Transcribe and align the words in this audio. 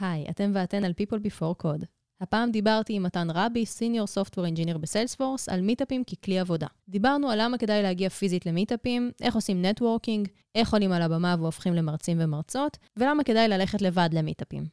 היי, 0.00 0.26
אתם 0.30 0.50
ואתן 0.54 0.84
על 0.84 0.92
People 0.92 1.16
Before 1.16 1.62
Code. 1.64 1.84
הפעם 2.20 2.50
דיברתי 2.50 2.92
עם 2.92 3.02
מתן 3.02 3.28
רבי, 3.30 3.66
senior 3.66 4.06
software 4.06 4.46
engineer 4.46 4.78
ב 4.78 4.84
Salesforce, 4.84 5.48
על 5.48 5.60
מיטאפים 5.60 6.04
ככלי 6.04 6.38
עבודה. 6.38 6.66
דיברנו 6.88 7.30
על 7.30 7.38
למה 7.42 7.58
כדאי 7.58 7.82
להגיע 7.82 8.08
פיזית 8.08 8.46
למיטאפים, 8.46 9.10
איך 9.22 9.34
עושים 9.34 9.64
networking, 9.64 10.28
איך 10.54 10.72
עולים 10.72 10.92
על 10.92 11.02
הבמה 11.02 11.36
והופכים 11.38 11.74
למרצים 11.74 12.16
ומרצות, 12.20 12.76
ולמה 12.96 13.24
כדאי 13.24 13.48
ללכת 13.48 13.82
לבד 13.82 14.08
למיטאפים. 14.12 14.66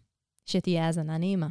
שתהיה 0.46 0.86
האזנה 0.86 1.18
נעימה. 1.18 1.48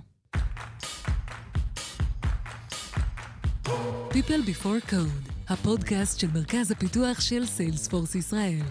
People 4.10 4.42
Before 4.46 4.90
Code, 4.90 5.30
הפודקאסט 5.48 6.20
של 6.20 6.26
מרכז 6.34 6.70
הפיתוח 6.70 7.20
של 7.20 7.46
Salesforce 7.46 8.14
ישראל. 8.14 8.62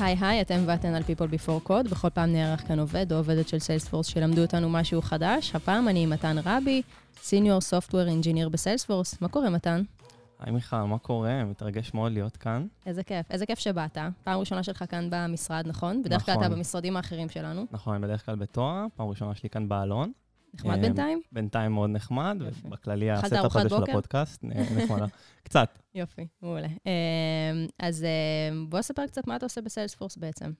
היי 0.00 0.16
היי, 0.20 0.40
אתם 0.40 0.58
ואתן 0.66 0.94
על 0.94 1.02
People 1.02 1.32
Before 1.32 1.68
Code. 1.68 1.90
בכל 1.90 2.10
פעם 2.10 2.32
נארח 2.32 2.68
כאן 2.68 2.78
עובד 2.78 3.12
או 3.12 3.16
עובדת 3.16 3.48
של 3.48 3.58
Salesforce 3.58 4.06
שלמדו 4.06 4.42
אותנו 4.42 4.68
משהו 4.70 5.02
חדש. 5.02 5.54
הפעם 5.54 5.88
אני 5.88 6.02
עם 6.02 6.10
מתן 6.10 6.36
רבי, 6.44 6.82
senior 7.22 7.60
software 7.60 8.06
engineer 8.06 8.48
ב 8.48 8.54
Salesforce. 8.54 9.20
מה 9.20 9.28
קורה, 9.28 9.50
מתן? 9.50 9.82
היי 10.40 10.52
מיכל, 10.52 10.76
מה 10.76 10.98
קורה? 10.98 11.44
מתרגש 11.44 11.94
מאוד 11.94 12.12
להיות 12.12 12.36
כאן. 12.36 12.66
איזה 12.86 13.02
כיף, 13.02 13.30
איזה 13.30 13.46
כיף 13.46 13.58
שבאת. 13.58 13.98
פעם 14.24 14.40
ראשונה 14.40 14.62
שלך 14.62 14.84
כאן 14.88 15.08
במשרד, 15.10 15.64
נכון? 15.66 16.02
בדרך 16.02 16.24
כלל 16.24 16.34
נכון. 16.34 16.46
אתה 16.46 16.54
במשרדים 16.54 16.96
האחרים 16.96 17.28
שלנו. 17.28 17.66
נכון, 17.70 18.00
בדרך 18.00 18.26
כלל 18.26 18.36
בתואר, 18.36 18.86
פעם 18.96 19.08
ראשונה 19.08 19.34
שלי 19.34 19.50
כאן 19.50 19.68
באלון. 19.68 20.12
נחמד 20.54 20.74
אה, 20.74 20.80
בינתיים? 20.80 21.20
בינתיים 21.32 21.72
מאוד 21.72 21.90
נחמד, 21.90 22.38
יופי. 22.40 22.66
ובכללי 22.66 23.10
ה 23.10 23.18
setup 23.18 23.56
הזה 23.56 23.68
של? 23.68 23.82
הפודקאסט, 23.82 24.44
אה, 24.44 24.48
נחמדה. 24.84 25.06
קצת. 25.42 25.78
יופי, 25.94 26.26
מעולה. 26.42 26.68
אמ, 26.68 27.66
אז 27.78 28.04
אמ, 28.04 28.70
בוא 28.70 28.82
ספר 28.82 29.06
קצת 29.06 29.26
מה 29.26 29.36
אתה 29.36 29.46
עושה 29.46 29.60
בסיילספורס 29.60 30.16
בעצם. 30.16 30.52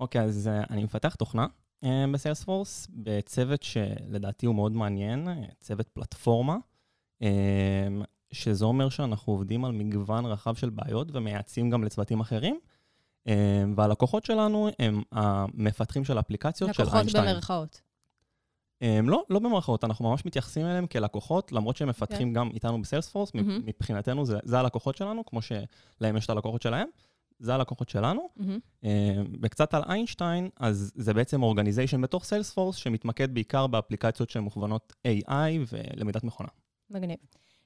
אוקיי, 0.00 0.20
אז 0.20 0.48
אה, 0.48 0.62
אני 0.70 0.84
מפתח 0.84 1.14
תוכנה 1.14 1.46
בסיילספורס, 2.12 2.88
בצוות 2.90 3.62
שלדעתי 3.62 4.46
הוא 4.46 4.54
מאוד 4.54 4.72
מעניין, 4.72 5.28
צוות 5.60 5.88
פלטפורמה, 5.88 6.56
שזה 8.32 8.64
אומר 8.64 8.88
שאנחנו 8.88 9.32
עובדים 9.32 9.64
על 9.64 9.72
מגוון 9.72 10.26
רחב 10.26 10.54
של 10.54 10.70
בעיות 10.70 11.08
ומייעצים 11.12 11.70
גם 11.70 11.84
לצוותים 11.84 12.20
אחרים. 12.20 12.58
והלקוחות 13.76 14.24
שלנו 14.24 14.68
הם 14.78 15.02
המפתחים 15.12 16.04
של 16.04 16.16
האפליקציות 16.16 16.74
של 16.74 16.82
לקוחות 16.82 16.98
איינשטיין. 16.98 17.32
במרכאות. 17.32 17.80
הם 18.80 19.08
לא, 19.08 19.24
לא 19.30 19.38
במרכאות, 19.38 19.84
אנחנו 19.84 20.10
ממש 20.10 20.26
מתייחסים 20.26 20.66
אליהם 20.66 20.86
כלקוחות, 20.86 21.52
למרות 21.52 21.76
שהם 21.76 21.88
מפתחים 21.88 22.32
גם 22.32 22.50
איתנו 22.54 22.82
בסיילספורס, 22.82 23.28
okay. 23.28 23.32
מהמם. 23.34 23.60
מבחינתנו 23.64 24.26
זה, 24.26 24.38
זה 24.44 24.58
הלקוחות 24.58 24.96
שלנו, 24.96 25.24
כמו 25.26 25.40
שלהם 25.42 26.16
יש 26.16 26.24
את 26.24 26.30
הלקוחות 26.30 26.62
שלהם, 26.62 26.88
זה 27.38 27.54
הלקוחות 27.54 27.88
שלנו. 27.88 28.28
אה, 28.84 29.22
וקצת 29.42 29.74
על 29.74 29.82
איינשטיין, 29.88 30.48
אז 30.60 30.92
זה 30.94 31.14
בעצם 31.14 31.42
organization 31.42 32.00
בתוך 32.00 32.24
Salesforce, 32.24 32.76
שמתמקד 32.76 33.34
בעיקר 33.34 33.66
באפליקציות 33.66 34.30
שהן 34.30 34.42
מוכוונות 34.42 34.92
AI 35.06 35.58
ולמידת 35.72 36.24
מכונה. 36.24 36.48
מגניב. 36.90 37.16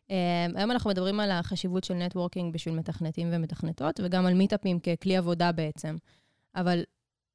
Um, 0.08 0.12
היום 0.55 0.70
אנחנו 0.70 0.91
מדברים 0.91 1.20
על 1.20 1.31
החשיבות 1.31 1.84
של 1.84 1.94
networking 1.94 2.54
בשביל 2.55 2.75
מתכנתים 2.75 3.28
ומתכנתות, 3.33 4.00
וגם 4.05 4.27
על 4.27 4.34
מיטאפים 4.34 4.78
ככלי 4.81 5.16
עבודה 5.16 5.53
בעצם. 5.53 5.97
אבל 6.55 6.83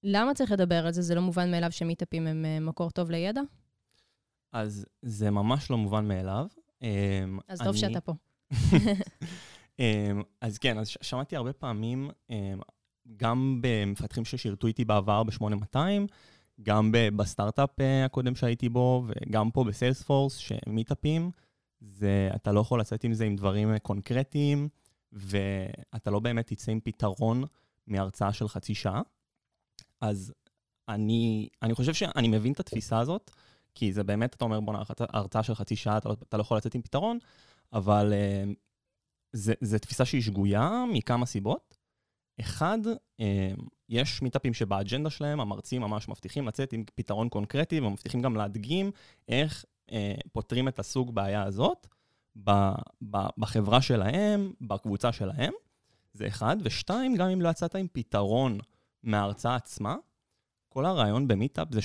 למה 0.04 0.34
צריך 0.34 0.52
לדבר 0.52 0.86
על 0.86 0.94
זה? 0.94 1.02
זה 1.02 1.16
לא 1.16 1.22
מובן 1.22 1.52
מאליו 1.52 1.72
שמיטאפים 1.72 2.28
הם 2.28 2.46
uh, 2.46 2.64
מקור 2.64 2.92
טוב 2.92 3.12
לידע? 3.12 3.42
אז 4.56 4.86
זה 5.02 5.32
ממש 5.32 5.72
לא 5.72 5.78
מובן 5.78 6.08
מאליו. 6.08 6.48
אה, 6.84 7.24
אז 7.48 7.58
טוב 7.60 7.68
אני- 7.68 7.78
שאתה 7.78 8.02
פה. 8.02 8.14
אמ, 9.80 10.22
אז 10.42 10.58
כן, 10.58 10.78
אז 10.78 10.88
שמעתי 11.02 11.36
הרבה 11.36 11.54
פעמים, 11.54 12.10
אמ, 12.30 12.60
גם 13.18 13.60
במפתחים 13.62 14.26
ששירתו 14.26 14.68
איתי 14.68 14.86
בעבר 14.86 15.24
ב-8200, 15.24 15.78
גם 16.64 16.92
בסטארט-אפ 17.16 17.70
אה, 17.80 18.06
הקודם 18.06 18.36
שהייתי 18.36 18.70
בו, 18.70 19.04
וגם 19.08 19.52
פה 19.52 19.64
בסיילספורס, 19.64 20.36
שמיטאפים, 20.38 21.32
זה, 21.82 22.30
אתה 22.36 22.52
לא 22.52 22.60
יכול 22.60 22.80
לצאת 22.80 23.04
עם 23.04 23.14
זה 23.14 23.26
עם 23.26 23.36
דברים 23.36 23.74
אה, 23.74 23.80
קונקרטיים, 23.80 24.70
ואתה 25.12 26.12
לא 26.12 26.20
באמת 26.20 26.48
תצא 26.48 26.72
עם 26.72 26.80
פתרון 26.84 27.44
מהרצאה 27.88 28.34
של 28.34 28.48
חצי 28.48 28.76
שעה. 28.76 29.02
אז 30.02 30.34
אני, 30.90 31.50
אני 31.62 31.74
חושב 31.74 31.94
שאני 31.94 32.28
מבין 32.28 32.52
את 32.54 32.60
התפיסה 32.60 33.00
הזאת, 33.00 33.32
כי 33.76 33.94
זה 33.94 34.04
באמת, 34.04 34.34
אתה 34.34 34.46
אומר, 34.46 34.60
בוא'נה, 34.60 34.84
הרצאה- 35.00 35.44
של 35.44 35.56
חצי 35.56 35.76
שעה, 35.76 35.98
אתה 35.98 36.10
לא, 36.10 36.16
אתה 36.30 36.38
לא 36.38 36.42
יכול 36.42 36.58
לצאת 36.58 36.76
עם 36.76 36.82
פתרון, 36.82 37.18
אבל 37.74 38.14
זה, 39.34 39.54
זה 39.62 39.80
תפיסה 39.80 40.06
שהיא 40.06 40.22
שגויה 40.22 40.84
מכמה 40.94 41.26
סיבות. 41.26 41.78
אחד, 42.40 42.78
אה, 43.20 43.52
יש 43.90 44.22
מיטאפים 44.22 44.54
שבאג'נדה 44.54 45.10
שלהם 45.10 45.40
המרצים 45.40 45.82
ממש 45.82 46.10
מבטיחים 46.10 46.48
לצאת 46.48 46.74
עם 46.74 46.84
פתרון 46.96 47.30
קונקרטי 47.30 47.80
ומבטיחים 47.80 48.22
גם 48.22 48.36
להדגים 48.36 48.92
איך 49.28 49.66
אה, 49.92 50.16
פותרים 50.32 50.68
את 50.68 50.80
הסוג 50.80 51.16
בעיה 51.16 51.44
הזאת 51.44 51.88
ב, 52.44 52.52
ב, 53.12 53.18
בחברה 53.38 53.82
שלהם, 53.82 54.54
בקבוצה 54.62 55.12
שלהם. 55.12 55.54
זה 56.14 56.28
אחד. 56.28 56.58
ושתיים, 56.64 57.16
גם 57.16 57.30
אם 57.30 57.42
לא 57.42 57.50
יצאת 57.50 57.76
עם 57.76 57.88
פתרון 57.92 58.60
מההרצאה 59.04 59.56
עצמה, 59.56 59.96
כל 60.70 60.86
הרעיון 60.86 61.28
במיטאפ 61.28 61.68
זה 61.72 61.80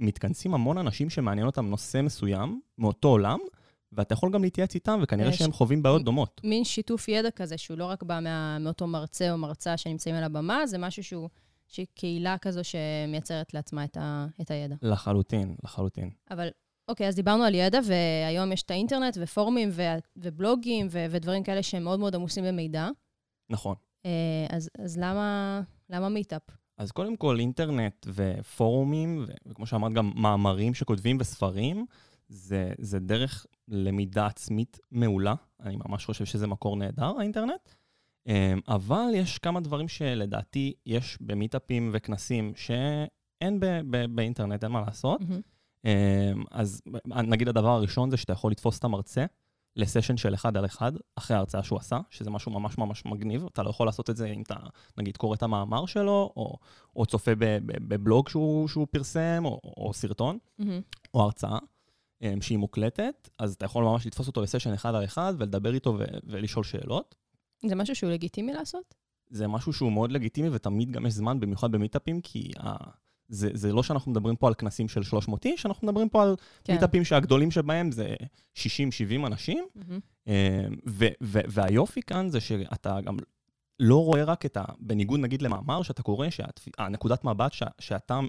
שמתכנסים 0.00 0.54
המון 0.54 0.78
אנשים 0.78 1.10
שמעניין 1.10 1.46
אותם 1.46 1.66
נושא 1.66 2.00
מסוים 2.02 2.60
מאותו 2.78 3.08
עולם, 3.08 3.38
ואתה 3.92 4.12
יכול 4.12 4.32
גם 4.32 4.42
להתייעץ 4.42 4.74
איתם, 4.74 5.00
וכנראה 5.02 5.32
שהם 5.32 5.52
חווים 5.52 5.82
בעיות 5.82 6.04
דומות. 6.04 6.40
מין 6.44 6.64
שיתוף 6.64 7.08
ידע 7.08 7.30
כזה, 7.30 7.58
שהוא 7.58 7.78
לא 7.78 7.84
רק 7.84 8.02
בא 8.02 8.20
מה, 8.22 8.58
מאותו 8.58 8.86
מרצה 8.86 9.32
או 9.32 9.38
מרצה 9.38 9.76
שנמצאים 9.76 10.14
על 10.14 10.24
הבמה, 10.24 10.66
זה 10.66 10.78
משהו 10.78 11.04
שהוא, 11.04 11.28
שהיא 11.68 11.86
קהילה 11.94 12.38
כזו 12.38 12.60
שמייצרת 12.64 13.54
לעצמה 13.54 13.84
את, 13.84 13.96
ה, 13.96 14.26
את 14.40 14.50
הידע. 14.50 14.74
לחלוטין, 14.82 15.54
לחלוטין. 15.64 16.10
אבל 16.30 16.48
אוקיי, 16.88 17.08
אז 17.08 17.14
דיברנו 17.14 17.44
על 17.44 17.54
ידע, 17.54 17.80
והיום 17.84 18.52
יש 18.52 18.62
את 18.62 18.70
האינטרנט 18.70 19.18
ופורומים 19.20 19.68
ו, 19.72 19.82
ובלוגים 20.16 20.86
ו, 20.90 21.06
ודברים 21.10 21.42
כאלה 21.42 21.62
שהם 21.62 21.84
מאוד 21.84 22.00
מאוד 22.00 22.14
עמוסים 22.14 22.44
במידע. 22.44 22.88
נכון. 23.50 23.74
אה, 24.06 24.46
אז, 24.48 24.70
אז 24.78 24.98
למה, 24.98 25.60
למה 25.90 26.08
מיטאפ? 26.08 26.42
אז 26.80 26.92
קודם 26.92 27.16
כל, 27.16 27.38
אינטרנט 27.40 28.06
ופורומים, 28.14 29.24
וכמו 29.46 29.66
שאמרת, 29.66 29.92
גם 29.92 30.12
מאמרים 30.14 30.74
שכותבים 30.74 31.16
וספרים, 31.20 31.86
זה, 32.28 32.72
זה 32.78 32.98
דרך 32.98 33.46
למידה 33.68 34.26
עצמית 34.26 34.78
מעולה. 34.90 35.34
אני 35.60 35.76
ממש 35.88 36.06
חושב 36.06 36.24
שזה 36.24 36.46
מקור 36.46 36.76
נהדר, 36.76 37.12
האינטרנט. 37.18 37.68
אמ, 38.26 38.60
אבל 38.68 39.10
יש 39.14 39.38
כמה 39.38 39.60
דברים 39.60 39.88
שלדעתי 39.88 40.72
יש 40.86 41.18
במיטאפים 41.20 41.90
וכנסים 41.92 42.52
שאין 42.56 43.60
ב- 43.60 43.80
ב- 43.90 44.14
באינטרנט, 44.14 44.64
אין 44.64 44.72
מה 44.72 44.80
לעשות. 44.80 45.20
מהמם. 45.20 45.40
אמ, 45.84 46.44
אז 46.50 46.82
נגיד 47.06 47.48
הדבר 47.48 47.70
הראשון 47.70 48.10
זה 48.10 48.16
שאתה 48.16 48.32
יכול 48.32 48.50
לתפוס 48.50 48.78
את 48.78 48.84
המרצה 48.84 49.24
לסשן 49.76 50.16
של 50.16 50.34
אחד 50.34 50.56
על 50.56 50.64
אחד 50.64 50.92
אחרי 51.14 51.36
ההרצאה 51.36 51.62
שהוא 51.62 51.78
עשה, 51.78 51.98
שזה 52.10 52.30
משהו 52.30 52.52
ממש 52.52 52.78
ממש 52.78 53.04
מגניב. 53.06 53.44
אתה 53.52 53.62
לא 53.62 53.70
יכול 53.70 53.86
לעשות 53.86 54.10
את 54.10 54.16
זה 54.16 54.26
אם 54.26 54.42
אתה, 54.42 54.56
נגיד, 54.98 55.16
קורא 55.16 55.34
את 55.34 55.42
המאמר 55.42 55.86
שלו, 55.86 56.32
או, 56.36 56.56
או 56.96 57.06
צופה 57.06 57.30
בבלוג 57.66 58.28
שהוא, 58.28 58.68
שהוא 58.68 58.86
פרסם, 58.90 59.42
או, 59.44 59.60
או 59.76 59.92
סרטון, 59.92 60.38
מהמם. 60.58 60.80
או 61.14 61.22
הרצאה 61.22 61.58
אמ, 62.22 62.40
שהיא 62.40 62.58
מוקלטת, 62.58 63.28
אז 63.38 63.54
אתה 63.54 63.64
יכול 63.64 63.84
ממש 63.84 64.06
לתפוס 64.06 64.26
אותו 64.26 64.42
לסשן 64.42 64.72
אחד 64.72 64.94
על 64.94 65.04
אחד 65.04 65.34
ולדבר 65.38 65.74
איתו 65.74 65.96
ו- 65.98 66.04
ולשאול 66.24 66.64
שאלות. 66.64 67.14
זה 67.66 67.74
משהו 67.74 67.94
שהוא 67.94 68.10
לגיטימי 68.10 68.52
לעשות? 68.52 68.94
זה 69.30 69.48
משהו 69.48 69.72
שהוא 69.72 69.92
מאוד 69.92 70.12
לגיטימי, 70.12 70.48
ותמיד 70.52 70.90
גם 70.90 71.06
יש 71.06 71.12
זמן, 71.12 71.40
במיוחד 71.40 71.72
במיטאפים, 71.72 72.20
כי 72.20 72.50
ה... 72.58 72.90
זה, 73.30 73.50
זה 73.54 73.72
לא 73.72 73.82
שאנחנו 73.82 74.10
מדברים 74.10 74.36
פה 74.36 74.48
על 74.48 74.54
כנסים 74.54 74.88
של 74.88 75.02
300 75.02 75.44
איש, 75.46 75.66
אנחנו 75.66 75.86
מדברים 75.88 76.08
פה 76.08 76.22
על 76.22 76.36
כן. 76.64 76.72
מיטאפים 76.72 77.04
שהגדולים 77.04 77.50
שבהם 77.50 77.92
זה 77.92 78.14
60-70 78.54 78.60
אנשים. 79.26 79.64
אה, 80.28 80.64
ו- 80.86 81.06
ו- 81.22 81.40
והיופי 81.48 82.02
כאן 82.02 82.28
זה 82.28 82.40
שאתה 82.40 83.00
גם 83.00 83.16
לא 83.80 84.04
רואה 84.04 84.24
רק 84.24 84.46
את 84.46 84.56
ה... 84.56 84.64
בניגוד 84.80 85.20
נגיד 85.20 85.42
למאמר 85.42 85.82
שאתה 85.82 86.02
קורא, 86.02 86.26
שהנקודת 86.30 87.24
מבט 87.24 87.52
ש- 87.52 87.62
שאתה 87.78 88.20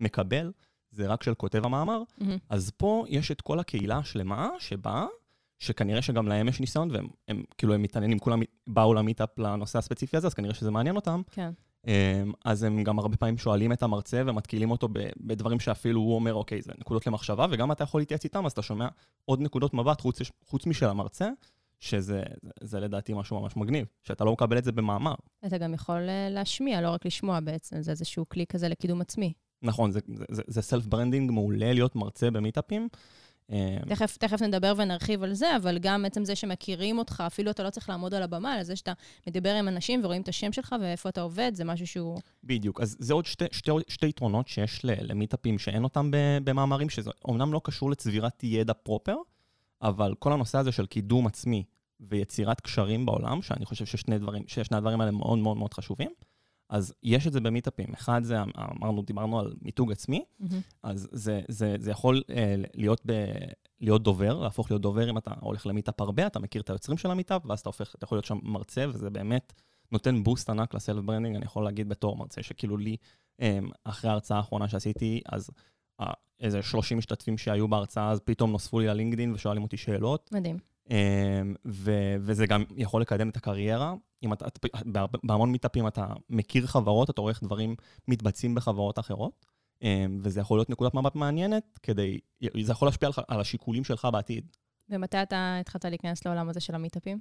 מקבל 0.00 0.52
זה 0.90 1.06
רק 1.06 1.22
של 1.22 1.34
כותב 1.34 1.64
המאמר, 1.64 2.02
מהמם. 2.18 2.36
אז 2.48 2.70
פה 2.76 3.04
יש 3.08 3.30
את 3.30 3.40
כל 3.40 3.58
הקהילה 3.58 3.98
השלמה 3.98 4.50
שבאה, 4.58 5.06
שכנראה 5.58 6.02
שגם 6.02 6.28
להם 6.28 6.48
יש 6.48 6.60
ניסיון, 6.60 6.90
והם 6.90 7.06
הם, 7.28 7.42
כאילו 7.58 7.74
הם 7.74 7.82
מתעניינים, 7.82 8.18
כולם 8.18 8.40
באו 8.66 8.94
למיטאפ 8.94 9.38
לנושא 9.38 9.78
הספציפי 9.78 10.16
הזה, 10.16 10.26
אז 10.26 10.34
כנראה 10.34 10.54
שזה 10.54 10.70
מעניין 10.70 10.96
אותם. 10.96 11.22
כן. 11.30 11.50
אמ, 11.86 12.32
אז 12.44 12.62
הם 12.62 12.84
גם 12.84 12.98
הרבה 12.98 13.16
פעמים 13.16 13.38
שואלים 13.38 13.72
את 13.72 13.82
המרצה 13.82 14.22
ומתקילים 14.26 14.70
אותו 14.70 14.88
בדברים 15.20 15.60
שאפילו 15.60 16.00
הוא 16.00 16.14
אומר, 16.14 16.34
אוקיי, 16.34 16.62
זה 16.62 16.72
נקודות 16.78 17.06
למחשבה, 17.06 17.46
וגם 17.50 17.72
אתה 17.72 17.84
יכול 17.84 18.00
להתייעץ 18.00 18.24
איתם, 18.24 18.46
אז 18.46 18.52
אתה 18.52 18.62
שומע 18.62 18.88
עוד 19.24 19.40
נקודות 19.40 19.74
מבט 19.74 20.00
חוץ, 20.00 20.18
חוץ 20.44 20.66
משל 20.66 20.86
המרצה, 20.86 21.28
שזה 21.80 22.22
זה, 22.42 22.50
זה 22.60 22.80
לדעתי 22.80 23.12
משהו 23.14 23.40
ממש 23.40 23.56
מגניב, 23.56 23.86
שאתה 24.02 24.24
לא 24.24 24.32
מקבל 24.32 24.58
את 24.58 24.64
זה 24.64 24.72
במאמר. 24.72 25.14
אתה 25.46 25.58
גם 25.58 25.74
יכול 25.74 26.08
אה, 26.08 26.28
להשמיע, 26.30 26.80
לא 26.80 26.90
רק 26.90 27.06
לשמוע 27.06 27.40
בעצם, 27.40 27.82
זה 27.82 27.90
איזשהו 27.90 28.28
כלי 28.28 28.46
כזה 28.46 28.68
לקידום 28.68 29.00
עצמי. 29.00 29.32
נכון, 29.62 29.90
זה 30.28 30.62
self 30.62 30.86
branding 30.86 31.30
מעולה 31.30 31.72
להיות 31.72 31.96
מרצה 31.96 32.30
במיטאפים. 32.30 32.88
אה, 33.52 33.76
תכף, 33.88 34.16
תכף 34.16 34.42
נדבר 34.42 34.72
ונרחיב 34.76 35.22
על 35.22 35.34
זה, 35.34 35.56
אבל 35.56 35.78
גם 35.78 36.04
עצם 36.04 36.24
זה 36.24 36.36
שמכירים 36.36 36.98
אותך, 36.98 37.22
אפילו 37.26 37.50
אתה 37.50 37.62
לא 37.62 37.70
צריך 37.70 37.88
לעמוד 37.88 38.14
על 38.14 38.22
הבמה, 38.22 38.54
אלא 38.54 38.62
זה 38.62 38.76
שאתה 38.76 38.92
מדבר 39.26 39.54
עם 39.54 39.68
אנשים 39.68 40.00
ורואים 40.04 40.22
את 40.22 40.28
השם 40.28 40.52
שלך 40.52 40.74
ואיפה 40.80 41.08
אתה 41.08 41.20
עובד, 41.20 41.52
זה 41.54 41.64
משהו 41.64 41.86
שהוא... 41.86 42.20
בדיוק. 42.44 42.80
אז 42.80 42.96
זה 42.98 43.14
עוד 43.14 43.26
שתי, 43.26 43.44
שתי, 43.52 43.70
שתי 43.88 44.06
יתרונות 44.06 44.48
שיש 44.48 44.80
למיטאפים 44.84 45.58
שאין 45.58 45.84
אותם 45.84 46.10
במאמרים, 46.44 46.90
שזה 46.90 47.10
אומנם 47.24 47.52
לא 47.52 47.60
קשור 47.64 47.90
לצבירת 47.90 48.44
ידע 48.44 48.72
proper, 48.72 49.16
אבל 49.82 50.14
כל 50.18 50.32
הנושא 50.32 50.58
הזה 50.58 50.72
של 50.72 50.86
קידום 50.86 51.26
עצמי 51.26 51.64
ויצירת 52.00 52.60
קשרים 52.60 53.06
בעולם, 53.06 53.42
שאני 53.42 53.64
חושב 53.64 53.86
ששני 53.86 54.18
דברים, 54.18 54.42
ששני 54.46 54.76
הדברים 54.76 55.00
האלה 55.00 55.12
מאוד 55.12 55.38
מאוד 55.38 55.56
מאוד 55.56 55.74
חשובים, 55.74 56.10
אז 56.74 56.94
יש 57.02 57.26
את 57.26 57.32
זה 57.32 57.40
במיטאפים. 57.40 57.86
אחד 57.94 58.24
זה, 58.24 58.36
אמרנו, 58.80 59.02
דיברנו 59.02 59.40
על 59.40 59.54
מיתוג 59.62 59.92
עצמי, 59.92 60.24
אז 60.82 61.08
זה, 61.12 61.40
זה, 61.48 61.76
זה 61.78 61.90
יכול 61.90 62.22
אה, 62.30 62.54
להיות, 62.74 63.00
ב, 63.06 63.12
להיות 63.80 64.02
דובר, 64.02 64.40
להפוך 64.40 64.70
להיות 64.70 64.82
דובר 64.82 65.10
אם 65.10 65.18
אתה 65.18 65.30
הולך 65.40 65.66
למיטאפ 65.66 66.00
הרבה, 66.00 66.26
אתה 66.26 66.38
מכיר 66.38 66.62
את 66.62 66.70
היוצרים 66.70 66.98
של 66.98 67.10
המיטאפ, 67.10 67.42
ואז 67.46 67.60
אתה 67.60 67.68
הופך, 67.68 67.94
אתה 67.94 68.04
יכול 68.04 68.16
להיות 68.16 68.24
שם 68.24 68.38
מרצה, 68.42 68.86
וזה 68.88 69.10
באמת 69.10 69.52
נותן 69.92 70.22
boost 70.22 70.50
ענק 70.50 70.74
ל 70.74 70.80
self 70.80 71.04
branding, 71.04 71.36
אני 71.36 71.44
יכול 71.44 71.64
להגיד 71.64 71.88
בתור 71.88 72.16
מרצה, 72.16 72.42
שכאילו 72.42 72.76
לי, 72.76 72.96
אה, 73.40 73.58
אחרי 73.84 74.10
ההרצאה 74.10 74.36
האחרונה 74.36 74.68
שעשיתי, 74.68 75.20
אז 75.26 75.50
אה, 76.00 76.12
איזה 76.40 76.62
30 76.62 76.98
משתתפים 76.98 77.38
שהיו 77.38 77.68
בהרצאה, 77.68 78.10
אז 78.10 78.20
פתאום 78.20 78.52
נוספו 78.52 78.80
לי 78.80 78.86
ל 78.86 78.91
LinkedIn 78.91 79.32
ושואלים 79.32 79.62
אותי 79.62 79.76
שאלות. 79.76 80.30
מדהים. 80.32 80.73
אמ, 80.90 81.54
ו- 81.66 82.16
וזה 82.20 82.46
גם 82.46 82.64
יכול 82.76 83.00
לקדם 83.00 83.28
את 83.28 83.36
הקריירה. 83.36 83.94
אם 84.22 84.32
אתה, 84.32 84.46
בהמון 85.24 85.52
מיטאפים 85.52 85.86
אתה 85.86 86.06
מכיר 86.30 86.66
חברות, 86.66 87.10
אתה 87.10 87.20
רואה 87.20 87.32
איך 87.32 87.42
דברים 87.42 87.76
מתבצעים 88.08 88.54
בחברות 88.54 88.98
אחרות, 88.98 89.46
אמ, 89.82 90.20
וזה 90.22 90.40
יכול 90.40 90.58
להיות 90.58 90.70
נקודת 90.70 90.94
מבט 90.94 91.14
מעניינת 91.14 91.78
כדי, 91.82 92.18
זה 92.62 92.72
יכול 92.72 92.88
להשפיע 92.88 93.08
על, 93.08 93.24
על 93.28 93.40
השיקולים 93.40 93.84
שלך 93.84 94.08
בעתיד. 94.12 94.44
ומתי 94.90 95.22
אתה 95.22 95.56
התחלת 95.60 95.84
להיכנס 95.84 96.26
לעולם 96.26 96.48
הזה 96.48 96.60
של 96.60 96.74
המיטאפים? 96.74 97.18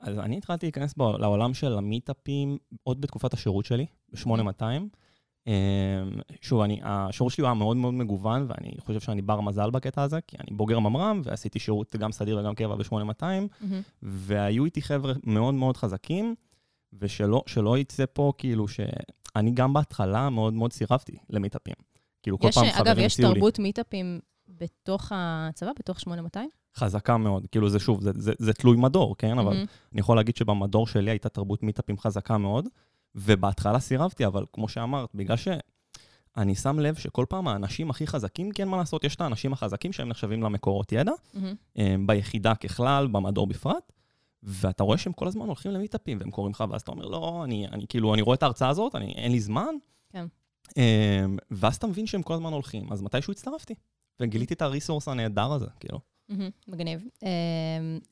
אז 0.00 0.18
אני 0.18 0.38
התחלתי 0.38 0.66
להיכנס 0.66 0.94
בו, 0.94 1.18
לעולם 1.18 1.54
של 1.54 1.78
המיטאפים 1.78 2.58
עוד 2.82 3.00
בתקופת 3.00 3.34
השירות 3.34 3.64
שלי, 3.64 3.86
ב-8200. 4.12 4.62
אמ, 5.46 5.52
שוב, 6.40 6.60
אני, 6.60 6.80
השירות 6.82 7.32
שלי 7.32 7.44
היה 7.44 7.54
מאוד 7.54 7.76
מאוד 7.76 7.94
מגוון, 7.94 8.46
ואני 8.48 8.72
חושב 8.80 9.00
שאני 9.00 9.22
בר 9.22 9.40
מזל 9.40 9.70
בקטע 9.70 10.02
הזה, 10.02 10.20
כי 10.26 10.36
אני 10.40 10.56
בוגר 10.56 10.78
ממר"ם, 10.78 11.20
ועשיתי 11.24 11.58
שירות 11.58 11.96
גם 11.96 12.12
סדיר 12.12 12.38
וגם 12.38 12.54
קבע 12.54 12.74
ב-8200, 12.76 13.22
והיו 14.02 14.64
איתי 14.64 14.82
חבר'ה 14.82 15.12
מאוד 15.24 15.54
מאוד 15.54 15.76
חזקים, 15.76 16.34
ושלא 16.92 17.42
שלא 17.46 17.78
יצא 17.78 18.04
פה 18.12 18.32
כאילו 18.38 18.68
שאני 18.68 19.50
גם 19.50 19.72
בהתחלה 19.72 20.30
מאוד 20.30 20.54
מאוד 20.54 20.72
סירבתי 20.72 21.16
למיטאפים. 21.30 21.74
כאילו 22.22 22.38
כל 22.38 22.48
יש, 22.48 22.54
פעם 22.54 22.64
אגב, 22.64 22.74
חברים 22.74 23.06
יש 23.06 23.12
הציעו 23.12 23.28
לי. 23.28 23.34
תרבות 23.34 23.58
מיטאפים 23.58 24.20
בתוך 24.48 25.12
הצבא, 25.14 25.70
בתוך 25.78 26.00
8200? 26.00 26.48
חזקה 26.76 27.16
מאוד, 27.16 27.46
כאילו 27.50 27.68
זה 27.68 27.78
שוב, 27.78 28.00
זה, 28.02 28.10
זה, 28.14 28.32
זה 28.38 28.52
תלוי 28.52 28.76
מדור, 28.76 29.16
כן? 29.18 29.38
אבל 29.38 29.54
מהמם. 29.54 29.66
אני 29.92 30.00
יכול 30.00 30.16
להגיד 30.16 30.36
שבמדור 30.36 30.86
שלי 30.86 31.10
הייתה 31.10 31.28
תרבות 31.28 31.62
מיטאפים 31.62 31.98
חזקה 31.98 32.38
מאוד, 32.38 32.68
ובהתחלה 33.16 33.80
סירבתי, 33.80 34.26
אבל 34.26 34.44
כמו 34.52 34.68
שאמרת, 34.68 35.08
בגלל 35.14 35.36
שאני 35.36 36.54
שם 36.54 36.78
לב 36.78 36.94
שכל 36.94 37.24
פעם 37.28 37.48
האנשים 37.48 37.90
הכי 37.90 38.06
חזקים, 38.06 38.52
כי 38.52 38.62
אין 38.62 38.68
מה 38.68 38.76
לעשות, 38.76 39.04
יש 39.04 39.16
את 39.16 39.20
האנשים 39.20 39.52
החזקים 39.52 39.92
שהם 39.92 40.08
נחשבים 40.08 40.42
למקורות 40.42 40.92
ידע. 40.92 41.12
הם 41.76 42.06
ביחידה 42.06 42.54
ככלל, 42.54 43.06
במדור 43.06 43.46
בפרט, 43.46 43.92
ואתה 44.42 44.82
רואה 44.82 44.98
שהם 44.98 45.12
כל 45.12 45.28
הזמן 45.28 45.46
הולכים 45.46 45.72
למיטאפים, 45.72 46.18
והם 46.20 46.30
קוראים 46.30 46.52
לך, 46.52 46.64
ואז 46.70 46.80
אתה 46.80 46.90
אומר, 46.90 47.06
לא, 47.06 47.40
אני, 47.44 47.68
אני 47.68 47.86
כאילו, 47.88 48.14
אני 48.14 48.22
רואה 48.22 48.34
את 48.34 48.42
ההרצאה 48.42 48.68
הזאת, 48.68 48.94
אני, 48.94 49.14
אין 49.14 49.32
לי 49.32 49.40
זמן. 49.40 49.74
כן. 50.12 50.26
אמ, 50.76 51.36
ואז 51.50 51.76
אתה 51.76 51.86
מבין 51.86 52.06
שהם 52.06 52.22
כל 52.22 52.34
הזמן 52.34 52.52
הולכים, 52.52 52.92
אז 52.92 53.02
מתישהו 53.02 53.32
הצטרפתי, 53.32 53.74
וגיליתי 54.20 54.54
את 54.54 54.62
ה 54.62 54.67
resource 54.67 55.08
הנהדר 55.08 55.52
הזה, 55.52 55.66
כאילו. 55.80 56.00
מהמם. 56.28 56.50
מגניב. 56.68 57.04
אמ, 57.22 57.28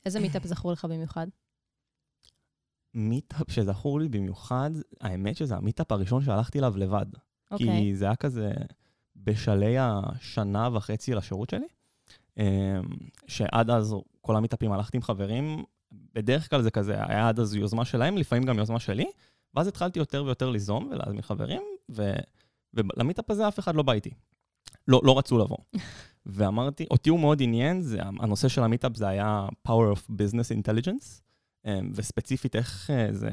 איזה 0.06 0.20
מיטאפ 0.20 0.46
זכור 0.46 0.72
לך 0.72 0.84
במיוחד? 0.84 1.26
מיטאפ 2.94 3.50
שזכור 3.50 4.00
לי 4.00 4.08
במיוחד, 4.08 4.70
האמת 5.00 5.36
שזה 5.36 5.56
המיטאפ 5.56 5.92
הראשון 5.92 6.22
שהלכתי 6.22 6.58
אליו 6.58 6.76
לבד. 6.76 7.06
אוקיי. 7.50 7.66
כי 7.66 7.96
זה 7.96 8.04
היה 8.04 8.16
כזה 8.16 8.52
בשלהי 9.16 9.76
השנה 9.78 10.68
וחצי 10.72 11.14
לשירות 11.14 11.50
שלי, 11.50 11.66
אמ, 12.38 12.44
שעד 13.26 13.70
אז 13.70 13.94
כל 14.20 14.36
המיטאפים 14.36 14.72
הלכתי 14.72 14.96
עם 14.96 15.02
חברים, 15.02 15.64
בדרך 16.14 16.50
כלל 16.50 16.62
זה 16.62 16.70
כזה, 16.70 16.94
היה 17.08 17.28
עד 17.28 17.40
אז 17.40 17.54
יוזמה 17.54 17.84
שלהם, 17.84 18.16
לפעמים 18.16 18.44
גם 18.44 18.58
יוזמה 18.58 18.80
שלי, 18.80 19.06
ואז 19.54 19.66
התחלתי 19.66 19.98
יותר 19.98 20.24
ויותר 20.24 20.50
ליזום 20.50 20.88
ולהזמין 20.90 21.22
חברים, 21.22 21.62
ו... 21.88 22.12
ולמיטאפ 22.74 23.30
הזה 23.30 23.48
אף 23.48 23.58
אחד 23.58 23.74
לא 23.74 23.82
בא 23.82 23.92
איתי. 23.92 24.10
לא, 24.88 25.00
לא 25.04 25.18
רצו 25.18 25.38
לבוא. 25.38 25.56
ואמרתי, 26.26 26.86
אותי 26.90 27.10
הוא 27.10 27.20
מאוד 27.20 27.42
עניין, 27.42 27.82
זה, 27.82 27.98
הנושא 28.02 28.48
של 28.48 28.62
המיטאפ 28.62 28.96
זה 28.96 29.08
היה 29.08 29.46
Power 29.68 29.96
of 29.96 30.10
Business 30.10 30.62
Intelligence, 30.62 31.20
וספציפית 31.94 32.56
איך, 32.56 32.90
אה, 32.90 33.08
זה, 33.12 33.28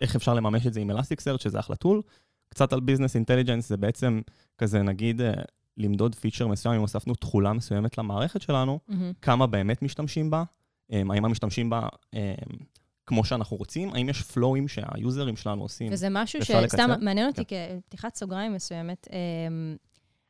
איך 0.00 0.16
אפשר 0.16 0.34
לממש 0.34 0.66
את 0.66 0.72
זה 0.74 0.80
עם 0.80 0.90
Elasticsearch, 0.90 1.38
שזה 1.38 1.58
אחלה 1.58 1.76
tool. 1.76 2.02
קצת 2.48 2.72
על 2.72 2.80
Business 2.80 3.24
Intelligence, 3.24 3.60
זה 3.60 3.76
בעצם 3.76 4.20
כזה, 4.58 4.82
נגיד, 4.82 5.20
אה, 5.20 5.32
למדוד 5.76 6.14
פיצ'ר 6.14 6.46
מסוים, 6.46 6.74
אם 6.74 6.80
הוספנו 6.80 7.14
תכולה 7.14 7.52
מסוימת 7.52 7.98
למערכת 7.98 8.42
שלנו, 8.42 8.80
מהמם. 8.88 9.12
כמה 9.22 9.46
באמת 9.46 9.82
משתמשים 9.82 10.30
בה, 10.30 10.44
אמ, 10.90 11.10
האם 11.10 11.24
המשתמשים 11.24 11.70
בה 11.70 11.88
אמ, 12.14 12.20
כמו 13.06 13.24
שאנחנו 13.24 13.56
רוצים, 13.56 13.94
האם 13.94 14.08
יש 14.08 14.22
פלואים 14.22 14.68
שהיוזרים 14.68 15.36
שלנו 15.36 15.62
עושים. 15.62 15.92
וזה 15.92 16.08
משהו 16.10 16.44
שסתם? 16.44 16.90
מעניין 17.00 17.26
אותי 17.26 17.42
כפתיחת 17.44 18.14
סוגריים 18.14 18.54
מסוימת. 18.54 19.08
אמ, 19.12 19.76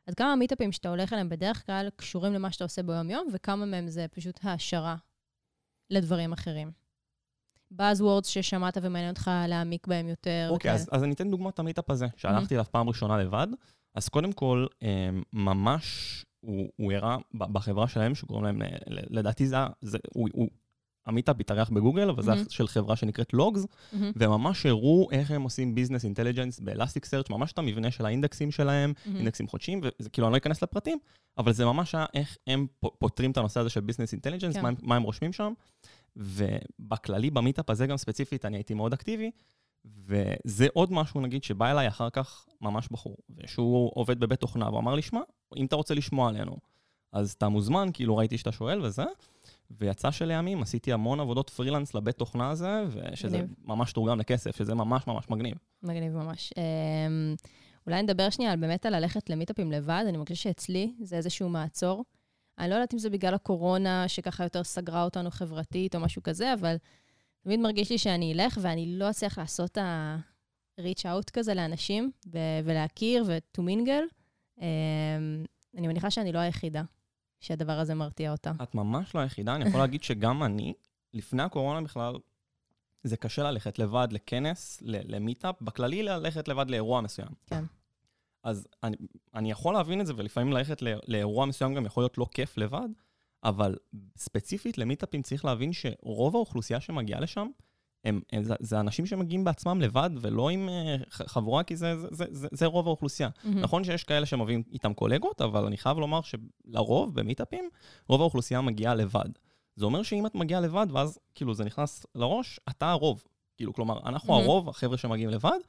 עד 0.07 0.13
כמה 0.13 0.33
המיטאפים 0.33 0.71
שאתה 0.71 0.89
הולך 0.89 1.13
אליהם 1.13 1.29
בדרך 1.29 1.65
כלל 1.65 1.89
קשורים 1.95 2.33
למה 2.33 2.51
שאתה 2.51 2.63
עושה 2.63 2.83
ביום-יום, 2.83 3.27
וכמה 3.33 3.65
מהם 3.65 3.87
זה 3.87 4.05
פשוט 4.11 4.39
העשרה 4.43 4.95
לדברים 5.89 6.33
אחרים. 6.33 6.71
Buzzwords 7.73 8.27
ששמעת 8.27 8.77
ומעניין 8.81 9.09
אותך 9.09 9.31
להעמיק 9.47 9.87
בהם 9.87 10.07
יותר. 10.07 10.47
אוקיי, 10.49 10.71
וכאלה. 10.71 10.73
אז, 10.75 10.89
אז 10.91 11.03
אני 11.03 11.13
אתן 11.13 11.31
דוגמא 11.31 11.49
את 11.49 11.59
המיטאפ 11.59 11.89
הזה, 11.89 12.07
שהלכתי 12.17 12.53
אליו 12.53 12.65
פעם 12.71 12.87
ראשונה 12.89 13.17
לבד. 13.17 13.47
אז 13.95 14.09
קודם 14.09 14.31
כל, 14.33 14.65
אמ, 14.81 15.23
ממש, 15.33 15.85
הוא, 16.39 16.69
הוא 16.75 16.93
הראה 16.93 17.17
בחברה 17.33 17.87
שלהם, 17.87 18.15
שקוראים 18.15 18.45
להם, 18.45 18.61
ל- 18.87 19.19
לדעתי 19.19 19.47
זה, 19.47 19.57
זה 19.81 19.97
הוא, 20.13 20.29
הוא, 20.33 20.49
המיטאפ 21.05 21.35
התארח 21.39 21.69
בגוגל, 21.69 22.09
אבל 22.09 22.23
זה 22.23 22.31
מהמם. 22.31 22.49
של 22.49 22.67
חברה 22.67 22.95
שנקראת 22.95 23.33
Logz, 23.33 23.65
מהמם, 23.93 24.11
וממש 24.15 24.65
הראו 24.65 25.07
איך 25.11 25.31
הם 25.31 25.41
עושים 25.41 25.75
business 25.75 26.03
intelligence 26.03 26.59
ב 26.59 27.05
Elasticsearch, 27.05 27.29
ממש 27.29 27.51
את 27.51 27.57
המבנה 27.57 27.91
של 27.91 28.05
האינדקסים 28.05 28.51
שלהם, 28.51 28.93
מהמם. 29.05 29.17
אינדקסים 29.17 29.47
חודשיים, 29.47 29.81
וזה 29.83 30.09
כאילו, 30.09 30.27
אני 30.27 30.31
לא 30.31 30.37
אכנס 30.37 30.63
לפרטים, 30.63 30.97
אבל 31.37 31.53
זה 31.53 31.65
ממש 31.65 31.95
היה 31.95 32.05
איך 32.13 32.37
הם 32.47 32.67
פותרים 32.99 33.31
את 33.31 33.37
הנושא 33.37 33.59
הזה 33.59 33.69
של 33.69 33.81
business 33.81 34.13
intelligence, 34.13 34.55
כן. 34.55 34.61
מה, 34.61 34.69
מה 34.81 34.95
הם 34.95 35.03
רושמים 35.03 35.33
שם. 35.33 35.53
ובכללי, 36.15 37.29
במיטאפ 37.29 37.69
הזה 37.69 37.87
גם 37.87 37.97
ספציפית, 37.97 38.45
אני 38.45 38.57
הייתי 38.57 38.73
מאוד 38.73 38.93
אקטיבי, 38.93 39.31
וזה 39.85 40.67
עוד 40.73 40.91
משהו, 40.93 41.21
נגיד, 41.21 41.43
שבא 41.43 41.71
אליי 41.71 41.87
אחר 41.87 42.09
כך 42.09 42.45
ממש 42.61 42.87
בחור, 42.91 43.17
ושהוא 43.37 43.91
עובד 43.93 44.19
בבית 44.19 44.39
תוכנה, 44.39 44.69
והוא 44.69 44.79
אמר 44.79 44.95
לי, 44.95 45.01
שמע, 45.01 45.21
אם 45.57 45.65
אתה 45.65 45.75
רוצה 45.75 45.93
לשמוע 45.93 46.29
עלינו, 46.29 46.57
אז 47.11 47.31
אתה 47.31 47.49
מוזמן, 47.49 47.89
כאילו 47.93 48.17
ראיתי 48.17 48.37
שאתה 48.37 48.51
שואל 48.51 48.81
וזה, 48.81 49.03
ויצא 49.71 50.11
שלימים 50.11 50.61
עשיתי 50.61 50.93
המון 50.93 51.19
עבודות 51.19 51.49
פרילנס 51.49 51.93
לבית 51.93 52.17
תוכנה 52.17 52.49
הזה, 52.49 52.83
ושזה 52.89 53.37
מגניב. 53.37 53.53
ממש 53.63 53.93
תורגם 53.93 54.19
לכסף, 54.19 54.55
שזה 54.55 54.75
ממש 54.75 55.07
ממש 55.07 55.29
מגניב. 55.29 55.57
מגניב 55.83 56.15
ממש. 56.15 56.53
אמ, 56.57 57.35
אולי 57.87 58.03
נדבר 58.03 58.29
שנייה 58.29 58.51
על 58.51 58.59
באמת 58.59 58.85
על 58.85 58.95
ללכת 58.99 59.29
למיטאפים 59.29 59.71
לבד. 59.71 60.03
אני 60.07 60.17
מרגישה 60.17 60.43
שאצלי 60.43 60.93
זה 61.01 61.17
איזשהו 61.17 61.49
מעצור. 61.49 62.03
אני 62.59 62.69
לא 62.69 62.75
יודעת 62.75 62.93
אם 62.93 62.99
זה 62.99 63.09
בגלל 63.09 63.33
הקורונה, 63.33 64.07
שככה 64.07 64.43
יותר 64.43 64.63
סגרה 64.63 65.03
אותנו 65.03 65.31
חברתית 65.31 65.95
או 65.95 65.99
משהו 65.99 66.23
כזה, 66.23 66.53
אבל 66.53 66.75
תמיד 67.43 67.59
מרגיש 67.59 67.91
לי 67.91 67.97
שאני 67.97 68.33
אלך 68.33 68.57
ואני 68.61 68.97
לא 68.97 69.09
אצליח 69.09 69.37
לעשות 69.39 69.77
ה-reach 69.77 71.03
out 71.03 71.31
כזה 71.33 71.53
לאנשים 71.53 72.11
ו- 72.27 72.59
ולהכיר 72.63 73.23
ו-to 73.27 73.61
mingle. 73.61 74.05
אמ, 74.61 75.45
אני 75.77 75.87
מניחה 75.87 76.11
שאני 76.11 76.31
לא 76.31 76.39
היחידה 76.39 76.83
שהדבר 77.39 77.79
הזה 77.79 77.95
מרתיע 77.95 78.31
אותה. 78.31 78.51
את 78.63 78.75
ממש 78.75 79.15
לא 79.15 79.19
היחידה, 79.19 79.55
אני 79.55 79.67
יכול 79.67 79.79
להגיד 79.79 80.03
שגם 80.03 80.43
אני, 80.43 80.73
לפני 81.13 81.43
הקורונה 81.43 81.81
בכלל, 81.81 82.15
זה 83.03 83.17
קשה 83.17 83.43
ללכת 83.43 83.79
לבד 83.79 84.07
לכנס, 84.11 84.79
למיטאפ, 84.85 85.61
בכללי 85.61 86.03
ללכת 86.03 86.47
לבד 86.47 86.69
לאירוע 86.69 87.01
מסוים. 87.01 87.29
כן. 87.47 87.63
אז 88.45 88.67
אני, 88.83 88.95
אני 89.35 89.51
יכול 89.51 89.73
להבין 89.73 90.01
את 90.01 90.07
זה, 90.07 90.13
ולפעמים 90.17 90.53
ללכת 90.53 90.81
לא- 90.81 90.91
לאירוע 91.07 91.45
מסוים 91.45 91.73
גם 91.73 91.85
יכול 91.85 92.03
להיות 92.03 92.17
לא 92.17 92.25
כיף 92.31 92.57
לבד, 92.57 92.87
אבל 93.43 93.75
ספציפית 94.17 94.77
למיטאפים 94.77 95.21
צריך 95.21 95.45
להבין 95.45 95.71
שרוב 95.73 96.35
האוכלוסייה 96.35 96.79
שמגיעה 96.79 97.19
לשם, 97.19 97.47
הם, 98.03 98.21
הם, 98.31 98.43
זה, 98.43 98.53
זה 98.59 98.79
אנשים 98.79 99.05
שמגיעים 99.05 99.43
בעצמם 99.43 99.81
לבד 99.81 100.09
ולא 100.21 100.49
עם 100.49 100.69
ח- 101.09 101.21
חבורה, 101.21 101.63
כי 101.63 101.75
זה, 101.75 101.97
זה, 101.99 102.07
זה, 102.11 102.25
זה, 102.31 102.47
זה 102.51 102.65
רוב 102.65 102.87
האוכלוסייה. 102.87 103.29
מהמם. 103.43 103.59
נכון 103.59 103.83
שיש 103.83 104.03
כאלה 104.03 104.25
שמביאים 104.25 104.63
איתם 104.71 104.93
קולגות, 104.93 105.41
אבל 105.41 105.65
אני 105.65 105.77
חייב 105.77 105.97
לומר 105.97 106.19
שלרוב, 106.21 107.15
במיטאפים, 107.15 107.69
רוב 108.07 108.21
האוכלוסייה 108.21 108.61
מגיעה 108.61 108.95
לבד. 108.95 109.29
זה 109.75 109.85
אומר 109.85 110.03
שאם 110.03 110.25
את 110.25 110.35
מגיעה 110.35 110.61
לבד, 110.61 110.87
ואז 110.91 111.19
כאילו 111.35 111.53
זה 111.53 111.63
נכנס 111.63 112.05
לראש, 112.15 112.59
אתה 112.69 112.89
הרוב. 112.91 113.23
כאילו, 113.57 113.73
כלומר, 113.73 113.99
אנחנו 114.05 114.33
מהמם. 114.33 114.43
הרוב, 114.45 114.69
החבר'ה 114.69 114.97
שמגיעים 114.97 115.29
לבד, 115.29 115.59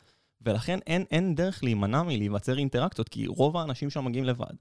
ולכן 0.40 0.78
אין, 0.86 1.04
אין 1.10 1.34
דרך 1.34 1.64
להימנע 1.64 2.02
מלהיווצר 2.02 2.58
אינטראקציות, 2.58 3.08
כי 3.08 3.26
רוב 3.26 3.56
האנשים 3.56 3.90
שם 3.90 4.04
מגיעים 4.04 4.24
לבד. 4.24 4.54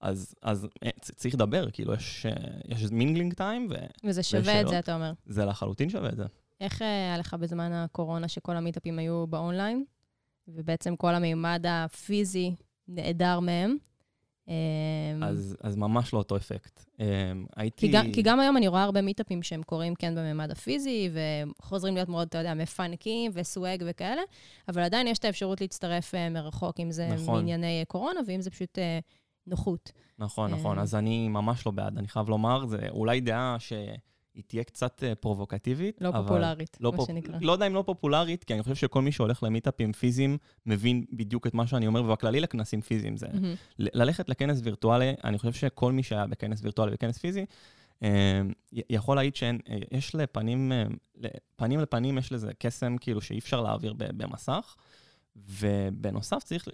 אז, 0.00 0.34
אז 0.42 0.68
אה, 0.84 0.90
צריך 1.00 1.34
לדבר, 1.34 1.70
כאילו, 1.70 1.94
יש, 1.94 2.26
אה, 2.26 2.32
יש 2.68 2.84
mingling 2.90 3.34
time, 3.34 3.68
וזה 4.04 4.22
שווה 4.22 4.40
את 4.40 4.44
שאלות? 4.44 4.68
זה, 4.68 4.78
אתה 4.78 4.94
אומר. 4.94 5.12
וזה 5.26 5.44
לחלוטין 5.44 5.90
שווה 5.90 6.08
את 6.08 6.16
זה. 6.16 6.24
איך 6.60 6.82
אה, 6.82 6.86
היה 6.86 7.18
לך 7.18 7.34
בזמן 7.34 7.72
הקורונה 7.72 8.28
שכל 8.28 8.56
המיטאפים 8.56 8.98
היו 8.98 9.26
באונליין, 9.26 9.84
ובעצם 10.48 10.96
כל 10.96 11.14
המימד 11.14 11.64
הפיזי 11.68 12.54
נעדר 12.88 13.40
מהם? 13.40 13.76
אה, 14.48 14.54
אז, 15.26 15.56
אז 15.62 15.76
ממש 15.76 16.12
לא 16.12 16.18
אותו 16.18 16.36
אפקט. 16.36 16.84
אה, 17.00 17.06
הייתי... 17.56 17.86
כי 17.86 17.92
גם, 17.92 18.12
כי 18.12 18.22
גם 18.22 18.40
היום 18.40 18.56
אני 18.56 18.68
רואה 18.68 18.82
הרבה 18.82 19.02
מיטאפים 19.02 19.42
שהם 19.42 19.62
קורים 19.62 19.94
כן 19.94 20.14
בממד 20.14 20.50
הפיזי, 20.50 21.10
וחוזרים 21.12 21.94
להיות 21.94 22.08
מאוד, 22.08 22.28
אתה 22.28 22.38
יודע, 22.38 22.54
מפנקים 22.54 23.30
וסוואג 23.34 23.84
וכאלה, 23.86 24.22
אבל 24.68 24.82
עדיין 24.82 25.06
יש 25.06 25.18
את 25.18 25.24
האפשרות 25.24 25.60
להצטרף 25.60 26.14
uh, 26.14 26.16
מרחוק, 26.30 26.80
אם 26.80 26.90
זה 26.90 27.08
נכון. 27.08 27.34
מענייני 27.34 27.84
קורונה, 27.88 28.20
ואם 28.26 28.40
זה 28.40 28.50
פשוט 28.50 28.78
uh, 28.78 28.80
נוחות. 29.46 29.92
נכון, 30.18 30.50
נכון. 30.50 30.78
אה. 30.78 30.82
אז 30.82 30.94
אני 30.94 31.28
ממש 31.28 31.66
לא 31.66 31.72
בעד, 31.72 31.98
אני 31.98 32.08
חייב 32.08 32.28
לומר, 32.28 32.66
זה 32.66 32.78
אולי 32.90 33.20
דעה 33.20 33.56
שהיא 34.38 34.44
תהיה 34.48 34.64
קצת 34.64 35.02
אה, 35.04 35.14
פרובוקטיבית. 35.14 35.98
לא 36.00 36.08
אבל 36.08 36.22
פופולרית, 36.22 36.76
לא 36.80 36.92
מה 36.92 36.96
פופ- 36.98 37.06
שנקרא. 37.06 37.38
לא 37.40 37.52
יודע 37.52 37.66
אם 37.66 37.74
לא 37.74 37.82
פופולרית, 37.86 38.44
כי 38.44 38.54
אני 38.54 38.62
חושב 38.62 38.74
שכל 38.74 39.02
מי 39.02 39.12
שהולך 39.12 39.42
למיטאפים 39.42 39.92
פיזיים 39.92 40.38
מבין 40.66 41.04
בדיוק 41.12 41.46
את 41.46 41.54
מה 41.54 41.66
שאני 41.66 41.86
אומר, 41.86 42.02
ובכללי 42.04 42.40
לכנסים 42.40 42.80
פיזיים. 42.80 43.16
זה. 43.16 43.26
ל- 43.78 44.02
ללכת 44.02 44.28
לכנס 44.28 44.60
וירטואלי, 44.64 45.12
אני 45.24 45.38
חושב 45.38 45.52
שכל 45.52 45.92
מי 45.92 46.02
שהיה 46.02 46.26
בכנס 46.26 46.60
וירטואלי 46.62 46.90
וכנס 46.94 47.18
פיזי, 47.18 47.44
אה, 48.02 48.40
יכול 48.90 49.16
להעיד 49.16 49.36
שיש 49.36 50.14
לפנים, 50.14 50.72
אה, 50.72 50.84
פנים 51.56 51.80
לפנים 51.80 52.18
יש 52.18 52.32
לזה 52.32 52.50
קסם 52.58 52.96
כאילו 53.00 53.20
שאי 53.20 53.38
אפשר 53.38 53.60
להעביר 53.60 53.92
ב- 53.92 54.22
במסך, 54.22 54.76
ובנוסף 55.36 56.42
צריך 56.44 56.68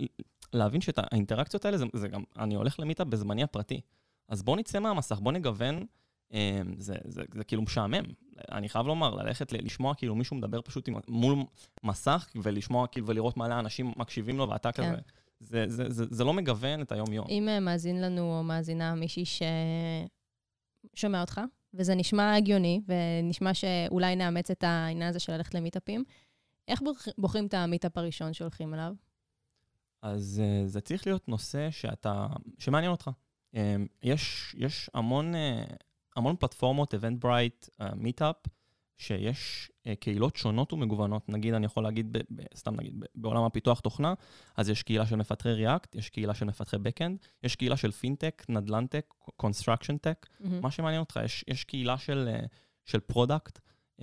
להבין 0.52 0.80
שאת 0.80 0.99
האינטראקציות 1.02 1.64
האלה, 1.64 1.78
זה, 1.78 1.85
זה 1.92 2.09
גם, 2.09 2.23
אני 2.38 2.54
הולך 2.54 2.80
למיטאפ 2.80 3.06
בזמני 3.06 3.42
הפרטי. 3.42 3.80
אז 4.28 4.42
בוא 4.42 4.56
נצא 4.56 4.78
מהמסך, 4.78 5.18
בוא 5.21 5.33
נגוון, 5.33 5.85
זה, 6.31 6.38
זה, 6.78 6.95
זה, 7.04 7.23
זה 7.35 7.45
כאילו 7.45 7.62
משעמם. 7.62 8.04
אני 8.52 8.69
חייב 8.69 8.87
לומר, 8.87 9.14
ללכת 9.14 9.52
לשמוע 9.52 9.95
כאילו 9.95 10.14
מישהו 10.14 10.37
מדבר 10.37 10.61
פשוט 10.62 10.88
עם, 10.88 10.95
מול 11.09 11.45
מסך, 11.85 12.28
ולשמוע 12.43 12.87
כאילו, 12.87 13.07
ולראות 13.07 13.37
מלא 13.37 13.59
אנשים 13.59 13.93
מקשיבים 13.97 14.38
לו, 14.38 14.49
ואתה 14.49 14.73
כן. 14.73 14.93
כזה. 14.93 15.00
זה, 15.40 15.64
זה, 15.69 15.90
זה, 15.90 16.04
זה 16.11 16.25
לא 16.25 16.33
מגוון 16.33 16.83
את 16.83 16.93
היום-יום. 16.93 17.26
אם 17.28 17.49
אה, 17.49 17.61
מאזין 17.61 18.00
לנו 18.02 18.38
או 18.38 18.43
מאזינה 18.43 18.95
מישהי 18.95 19.25
ששומע 20.95 21.21
אותך, 21.21 21.40
וזה 21.75 21.95
נשמע 21.95 22.35
הגיוני, 22.35 22.81
ונשמע 22.87 23.54
שאולי 23.54 24.16
נאמץ 24.16 24.50
את 24.50 24.64
העניין 24.64 25.09
הזה 25.09 25.21
של 25.21 25.33
ללכת 25.33 25.54
למיטאפים, 25.54 26.04
איך 26.69 26.83
בוח- 26.83 27.09
בוחרים 27.19 27.47
את 27.47 27.54
המיטאפ 27.54 27.99
הראשון 27.99 28.33
שהולכים 28.33 28.75
אליו? 28.75 28.93
אז 30.02 30.43
אה, 30.42 30.68
זה 30.69 30.81
צריך 30.81 31.07
להיות 31.07 31.28
נושא 31.28 31.71
שאתה, 31.71 32.26
שמעניין 32.59 32.90
אותך. 32.93 33.11
אמ, 33.54 33.59
יש, 34.02 34.54
יש 34.59 34.90
המון, 34.95 35.35
אה, 35.35 35.38
המון 36.16 36.37
פלטפורמות, 36.37 36.94
Eventbrite, 36.94 37.68
uh, 37.68 37.94
מיטאפ, 37.94 38.37
שיש 38.97 39.71
אה, 39.71 39.97
קהילות 40.00 40.37
שונות 40.37 40.73
ומגוונות. 40.73 41.28
נגיד, 41.28 41.54
אני 41.54 41.66
יכול 41.66 41.83
להגיד, 41.83 42.12
ב, 42.12 42.18
ב, 42.30 42.42
סתם 42.56 42.75
נגיד, 42.75 43.00
ב, 43.00 43.04
בעולם 43.14 43.44
הפיתוח 43.44 43.80
תוכנה, 43.80 44.14
אז 44.56 44.68
יש 44.68 44.83
קהילה 44.83 45.06
של 45.06 45.16
מפתחי 45.16 45.64
React, 45.64 45.88
יש 45.94 46.11
קהילה 46.11 46.35
של 46.35 46.44
מפתחי 46.47 46.76
Backend, 46.76 47.26
יש 47.42 47.56
קהילה 47.56 47.76
של 47.76 47.90
פינטק, 47.90 48.44
נדל"ן-טק, 48.49 49.14
Construction 49.42 49.97
Tech. 50.06 50.28
מהמם. 50.40 50.61
מה 50.62 50.71
שמעניין 50.71 51.00
אותך, 51.00 51.21
יש, 51.25 51.44
יש 51.49 51.64
קהילה 51.64 51.99
של, 51.99 52.28
אה, 52.42 52.47
של 52.85 53.00
product, 53.00 53.59
אמ, 54.00 54.02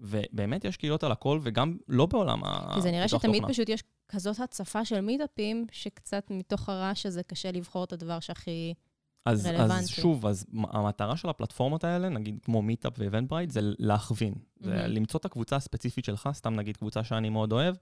ובאמת 0.00 0.64
יש 0.64 0.76
קהילות 0.76 1.04
על 1.04 1.12
הכל, 1.12 1.40
וגם 1.42 1.76
לא 1.88 2.06
בעולם 2.06 2.44
הפיתוח 2.44 2.74
כי 2.74 2.80
זה 2.80 2.90
נראה 2.90 3.08
תוכנה. 3.08 3.20
שתמיד 3.20 3.44
פשוט 3.48 3.68
יש 3.68 3.82
כזאת 4.08 4.40
הצפה 4.40 4.84
של 4.84 5.00
מיטאפים, 5.00 5.66
שקצת 5.72 6.26
מתוך 6.30 6.68
הרעש 6.68 7.06
הזה 7.06 7.22
קשה 7.22 7.52
לבחור 7.52 7.84
את 7.84 7.92
הדבר 7.92 8.20
שהכי... 8.20 8.74
אז, 9.24 9.46
רלוונטי. 9.46 9.74
אז 9.74 9.88
שוב, 9.88 10.26
אז 10.26 10.46
המטרה 10.70 11.16
של 11.16 11.28
הפלטפורמות 11.28 11.84
האלה, 11.84 12.08
נגיד 12.08 12.38
כמו 12.44 12.62
מיטאפ 12.62 12.92
ו 12.98 13.02
Eventbrite, 13.02 13.50
זה 13.50 13.60
להכווין. 13.62 14.34
זה 14.60 14.70
מהמם. 14.70 14.82
למצוא 14.86 15.20
את 15.20 15.24
הקבוצה 15.24 15.56
הספציפית 15.56 16.04
שלך, 16.04 16.28
סתם 16.32 16.54
נגיד 16.54 16.76
קבוצה 16.76 17.04
שאני 17.04 17.28
מאוד 17.28 17.52
אוהב, 17.52 17.74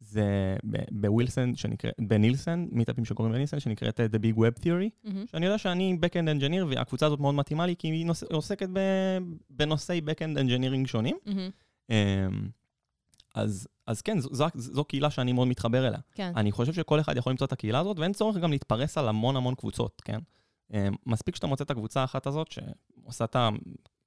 זה 0.00 0.56
ב- 0.70 0.76
בנילסן, 1.00 1.56
שנקרא, 1.56 1.90
בנילסן, 2.00 2.68
מיטאפים 2.72 3.04
שקוראים 3.04 3.34
בנילסן, 3.34 3.60
שנקראת 3.60 4.00
אה, 4.00 4.06
The 4.06 4.18
Big 4.18 4.38
Web 4.38 4.62
Theory, 4.62 4.88
מהמם. 5.04 5.26
שאני 5.26 5.46
יודע 5.46 5.58
שאני 5.58 5.98
Backend 6.02 6.40
Engineer, 6.40 6.64
והקבוצה 6.68 7.06
הזאת 7.06 7.20
מאוד 7.20 7.34
מתאימה 7.34 7.66
לי, 7.66 7.74
כי 7.78 7.88
היא 7.88 8.06
נוס, 8.06 8.22
עוסקת 8.22 8.68
ב- 8.72 9.18
בנושאי 9.50 10.00
Backend 10.06 10.38
Engineering 10.38 10.86
שונים. 10.88 11.16
אמ, 11.90 11.94
אז, 13.34 13.68
אז 13.86 14.02
כן, 14.02 14.18
זו, 14.20 14.28
זו, 14.32 14.46
זו 14.54 14.84
קהילה 14.84 15.10
שאני 15.10 15.32
מאוד 15.32 15.48
מתחבר 15.48 15.88
אליה. 15.88 16.00
כן. 16.14 16.32
אני 16.36 16.52
חושב 16.52 16.72
שכל 16.72 17.00
אחד 17.00 17.16
יכול 17.16 17.30
למצוא 17.30 17.46
את 17.46 17.52
הקהילה 17.52 17.78
הזאת, 17.78 17.98
ואין 17.98 18.12
צורך 18.12 18.36
גם 18.36 18.50
להתפרס 18.50 18.98
על 18.98 19.08
המון 19.08 19.36
המון 19.36 19.54
קבוצות, 19.54 20.02
כן? 20.04 20.18
אה, 20.74 20.88
מספיק 21.06 21.36
שאתה 21.36 21.46
מוצא 21.46 21.64
את 21.64 21.70
הקבוצה 21.70 22.00
האחת 22.00 22.26
הזאת, 22.26 22.52
שעושה 22.52 23.24
את 23.24 23.36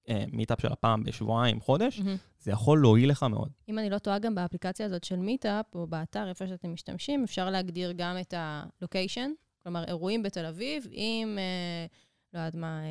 המיטאפ 0.08 0.62
של 0.62 0.72
הפעם 0.72 1.04
בשבועיים, 1.04 1.60
חודש, 1.60 2.00
מהמם. 2.00 2.18
זה 2.40 2.52
יכול 2.52 2.82
להועיל 2.82 3.10
לך 3.10 3.24
מאוד. 3.24 3.50
אם 3.70 3.80
אני 3.80 3.90
לא 3.90 3.98
טועה, 3.98 4.20
גם 4.20 4.36
באפליקציה 4.36 4.86
הזאת 4.86 5.04
של 5.04 5.16
מיטאפ, 5.16 5.66
או 5.76 5.88
באתר, 5.88 6.30
איפה 6.30 6.48
שאתם 6.48 6.74
משתמשים, 6.74 7.24
אפשר 7.24 7.50
להגדיר 7.50 7.92
גם 7.92 8.18
את 8.22 8.34
ה 8.38 8.47
location, 8.47 9.32
כלומר, 9.64 9.84
אירועים 9.84 10.24
בתל 10.24 10.46
אביב, 10.46 10.88
עם, 10.92 11.38
אה, 11.38 11.86
לא 12.34 12.40
יודעת 12.40 12.56
מה, 12.56 12.82
אה, 12.84 12.88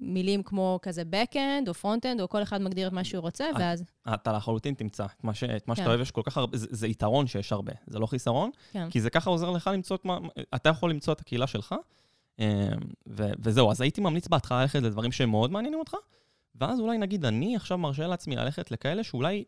מילים 0.00 0.42
כמו 0.42 0.78
כזה 0.82 1.02
backend 1.02 1.68
או 1.68 1.72
frontend, 1.72 2.22
או 2.22 2.28
כל 2.28 2.42
אחד 2.42 2.62
מגדיר 2.62 2.88
את 2.88 2.92
מה 2.92 3.04
שהוא 3.04 3.20
רוצה, 3.20 3.44
אה, 3.44 3.50
ואז, 3.58 3.84
אתה 4.14 4.32
לחלוטין 4.32 4.74
תמצא 4.74 5.04
את 5.04 5.24
מה, 5.24 5.34
ש, 5.34 5.44
את 5.44 5.68
מה 5.68 5.74
כן. 5.74 5.82
שאתה 5.82 5.88
אוהב, 5.90 6.00
יש 6.00 6.10
כל 6.10 6.22
כך 6.24 6.36
הרבה, 6.36 6.56
זה, 6.56 6.66
זה 6.70 6.86
יתרון 6.86 7.26
שיש 7.26 7.52
הרבה, 7.52 7.72
זה 7.86 7.98
לא 7.98 8.06
חיסרון, 8.06 8.50
כן. 8.72 8.90
כי 8.90 9.00
זה 9.00 9.10
ככה 9.10 9.30
עוזר 9.30 9.50
לך 9.50 9.70
למצוא 9.72 9.96
את 9.96 10.04
מה, 10.04 10.18
אתה 10.54 10.68
יכול 10.68 10.90
למצוא 10.90 11.12
את 11.12 11.20
הקהילה 11.20 11.46
שלך, 11.46 11.72
אה, 11.72 11.78
ו, 13.08 13.30
וזהו, 13.38 13.70
אז 13.70 13.80
הייתי 13.80 14.00
ממליץ 14.00 14.28
בהתחלה 14.28 14.60
ללכת 14.62 14.82
לדברים 14.82 15.12
שהם 15.12 15.30
מאוד 15.30 15.50
מעניינים 15.50 15.78
אותך, 15.78 15.94
ואז 16.54 16.80
אולי 16.80 16.98
נגיד, 16.98 17.24
אני 17.24 17.56
עכשיו 17.56 17.78
מרשה 17.78 18.06
לעצמי 18.06 18.36
ללכת 18.36 18.70
לכאלה 18.70 19.04
שאולי 19.04 19.44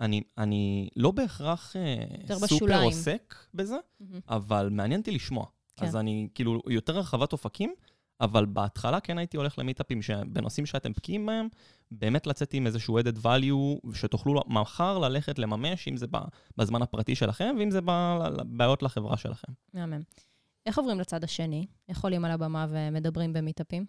אני, 0.00 0.22
אני 0.38 0.88
לא 0.96 1.10
בהכרח 1.10 1.76
יותר 2.20 2.34
סופר 2.34 2.54
בשוליים. 2.56 2.82
עוסק 2.82 3.34
בזה, 3.54 3.76
מהמם. 4.00 4.20
אבל 4.28 4.68
מעניין 4.70 5.00
אותי 5.00 5.10
לשמוע. 5.10 5.46
כן. 5.76 5.86
אז 5.86 5.96
אני 5.96 6.28
כאילו 6.34 6.60
יותר 6.66 6.96
הרחבת 6.96 7.32
אופקים, 7.32 7.74
אבל 8.20 8.44
בהתחלה 8.44 9.00
כן 9.00 9.18
הייתי 9.18 9.36
הולך 9.36 9.58
למיטאפים 9.58 10.02
שבנושאים 10.02 10.66
שאתם 10.66 10.92
בקיאים 10.92 11.26
בהם, 11.26 11.48
באמת 11.90 12.26
לצאת 12.26 12.54
עם 12.54 12.66
איזשהו 12.66 13.00
added 13.00 13.18
value, 13.22 13.94
שתוכלו 13.94 14.40
מחר 14.46 14.98
ללכת 14.98 15.38
לממש, 15.38 15.88
אם 15.88 15.96
זה 15.96 16.06
בזמן 16.56 16.82
הפרטי 16.82 17.14
שלכם, 17.14 17.56
ואם 17.58 17.70
זה 17.70 17.80
בבעיות 17.84 18.82
לחברה 18.82 19.16
שלכם. 19.16 19.52
מהמם. 19.74 20.00
איך 20.66 20.78
עוברים 20.78 21.00
לצד 21.00 21.24
השני? 21.24 21.66
איך 21.88 22.04
עולים 22.04 22.24
על 22.24 22.30
הבמה 22.30 22.66
ומדברים 22.68 23.32
במיטאפים? 23.32 23.86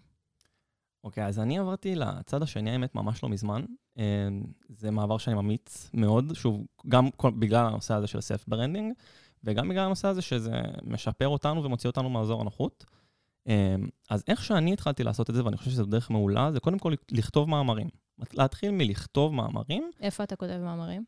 אוקיי, 1.04 1.26
אז 1.26 1.38
אני 1.38 1.58
עברתי 1.58 1.94
לצד 1.94 2.42
השני, 2.42 2.70
האמת, 2.70 2.94
ממש 2.94 3.22
לא 3.22 3.28
מזמן. 3.28 3.64
אה, 3.98 4.28
זה 4.68 4.90
מעבר 4.90 5.18
שאני 5.18 5.36
ממליץ 5.36 5.90
מאוד, 5.94 6.32
שוב, 6.34 6.66
גם 6.88 7.10
כל, 7.10 7.30
בגלל 7.30 7.66
הנושא 7.66 7.94
הזה 7.94 8.06
של 8.06 8.20
self 8.20 8.44
branding, 8.48 8.92
וגם 9.44 9.68
בגלל 9.68 9.84
הנושא 9.84 10.08
הזה 10.08 10.22
שזה 10.22 10.52
משפר 10.82 11.28
אותנו 11.28 11.64
ומוציא 11.64 11.90
אותנו 11.90 12.10
מאזור 12.10 12.40
הנוחות. 12.40 12.84
אה, 13.48 13.76
אז 14.10 14.24
איך 14.28 14.44
שאני 14.44 14.72
התחלתי 14.72 15.04
לעשות 15.04 15.30
את 15.30 15.34
זה, 15.34 15.44
ואני 15.44 15.56
חושב 15.56 15.70
שזו 15.70 15.84
דרך 15.84 16.10
מעולה, 16.10 16.52
זה 16.52 16.60
קודם 16.60 16.78
כל 16.78 16.94
לכתוב 17.10 17.48
מאמרים. 17.48 17.88
להתחיל 18.32 18.70
מלכתוב 18.70 19.34
מאמרים. 19.34 19.90
איפה 20.00 20.24
אתה 20.24 20.36
כותב 20.36 20.58
מאמרים? 20.64 21.04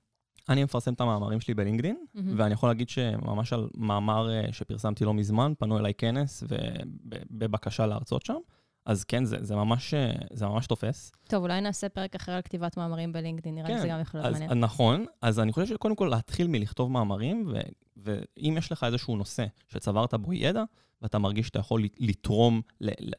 אני 0.48 0.64
מפרסם 0.64 0.92
את 0.92 1.00
המאמרים 1.00 1.40
שלי 1.40 1.54
בלינקדין, 1.54 2.04
מהמם. 2.14 2.34
ואני 2.36 2.54
יכול 2.54 2.68
להגיד 2.68 2.88
שממש 2.88 3.52
על 3.52 3.68
מאמר 3.76 4.30
אה, 4.30 4.52
שפרסמתי 4.52 5.04
לא 5.04 5.14
מזמן, 5.14 5.52
פנו 5.58 5.78
אליי 5.78 5.94
כנס 5.94 6.44
ובבקשה 6.48 7.86
להרצות 7.86 8.24
שם. 8.26 8.38
אז 8.86 9.04
כן, 9.04 9.24
זה, 9.24 9.36
זה, 9.40 9.56
ממש, 9.56 9.94
אה, 9.94 10.12
זה 10.32 10.46
ממש 10.46 10.66
תופס. 10.66 11.12
טוב, 11.28 11.42
אולי 11.42 11.60
נעשה 11.60 11.88
פרק 11.88 12.14
אחר 12.14 12.32
על 12.32 12.42
כתיבת 12.42 12.76
מאמרים 12.76 13.12
בלינקדאין, 13.12 13.54
נראה 13.54 13.68
לי 13.68 13.74
כן, 13.74 13.80
זה 13.80 13.88
גם 13.88 14.00
יכול 14.00 14.20
להיות 14.20 14.32
מעניין. 14.32 14.60
נכון, 14.60 15.04
אז 15.22 15.40
אני 15.40 15.52
חושב 15.52 15.66
שקודם 15.66 15.96
כל 15.96 16.08
להתחיל 16.10 16.46
מלכתוב 16.46 16.90
מאמרים, 16.90 17.44
ו, 17.48 17.60
ואם 17.96 18.54
יש 18.58 18.72
לך 18.72 18.84
איזשהו 18.84 19.16
נושא 19.16 19.46
שצברת 19.68 20.14
בו 20.14 20.32
ידע, 20.32 20.64
ואתה 21.02 21.18
מרגיש 21.18 21.46
שאתה 21.46 21.58
יכול 21.58 21.82
לתרום 21.98 22.60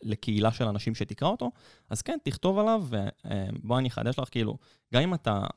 לקהילה 0.03 0.51
של 0.51 0.67
אנשים 0.67 0.95
שתקרא 0.95 1.27
אותו, 1.27 1.51
אז 1.89 2.01
כן, 2.01 2.17
תכתוב 2.23 2.59
עליו, 2.59 2.85
ובוא 2.89 3.77
אני 3.77 3.87
אחדש 3.87 4.19
לך, 4.19 4.27
כאילו, 4.31 4.57
גם 4.93 5.01
אם 5.01 5.13
אתה 5.13 5.31
אה, 5.33 5.47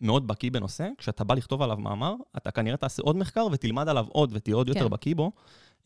מאוד 0.00 0.26
בקיא 0.26 0.50
בנושא, 0.50 0.88
כשאתה 0.98 1.24
בא 1.24 1.34
לכתוב 1.34 1.62
עליו 1.62 1.76
מאמר, 1.76 2.14
אתה 2.36 2.50
כנראה 2.50 2.76
תעשה 2.76 3.02
עוד 3.02 3.16
מחקר 3.16 3.46
ותלמד 3.52 3.88
עליו 3.88 4.06
עוד 4.08 4.30
ותהיה 4.32 4.56
עוד 4.56 4.68
יותר 4.68 4.84
כן. 4.84 4.90
בקיא 4.90 5.14
בו. 5.14 5.32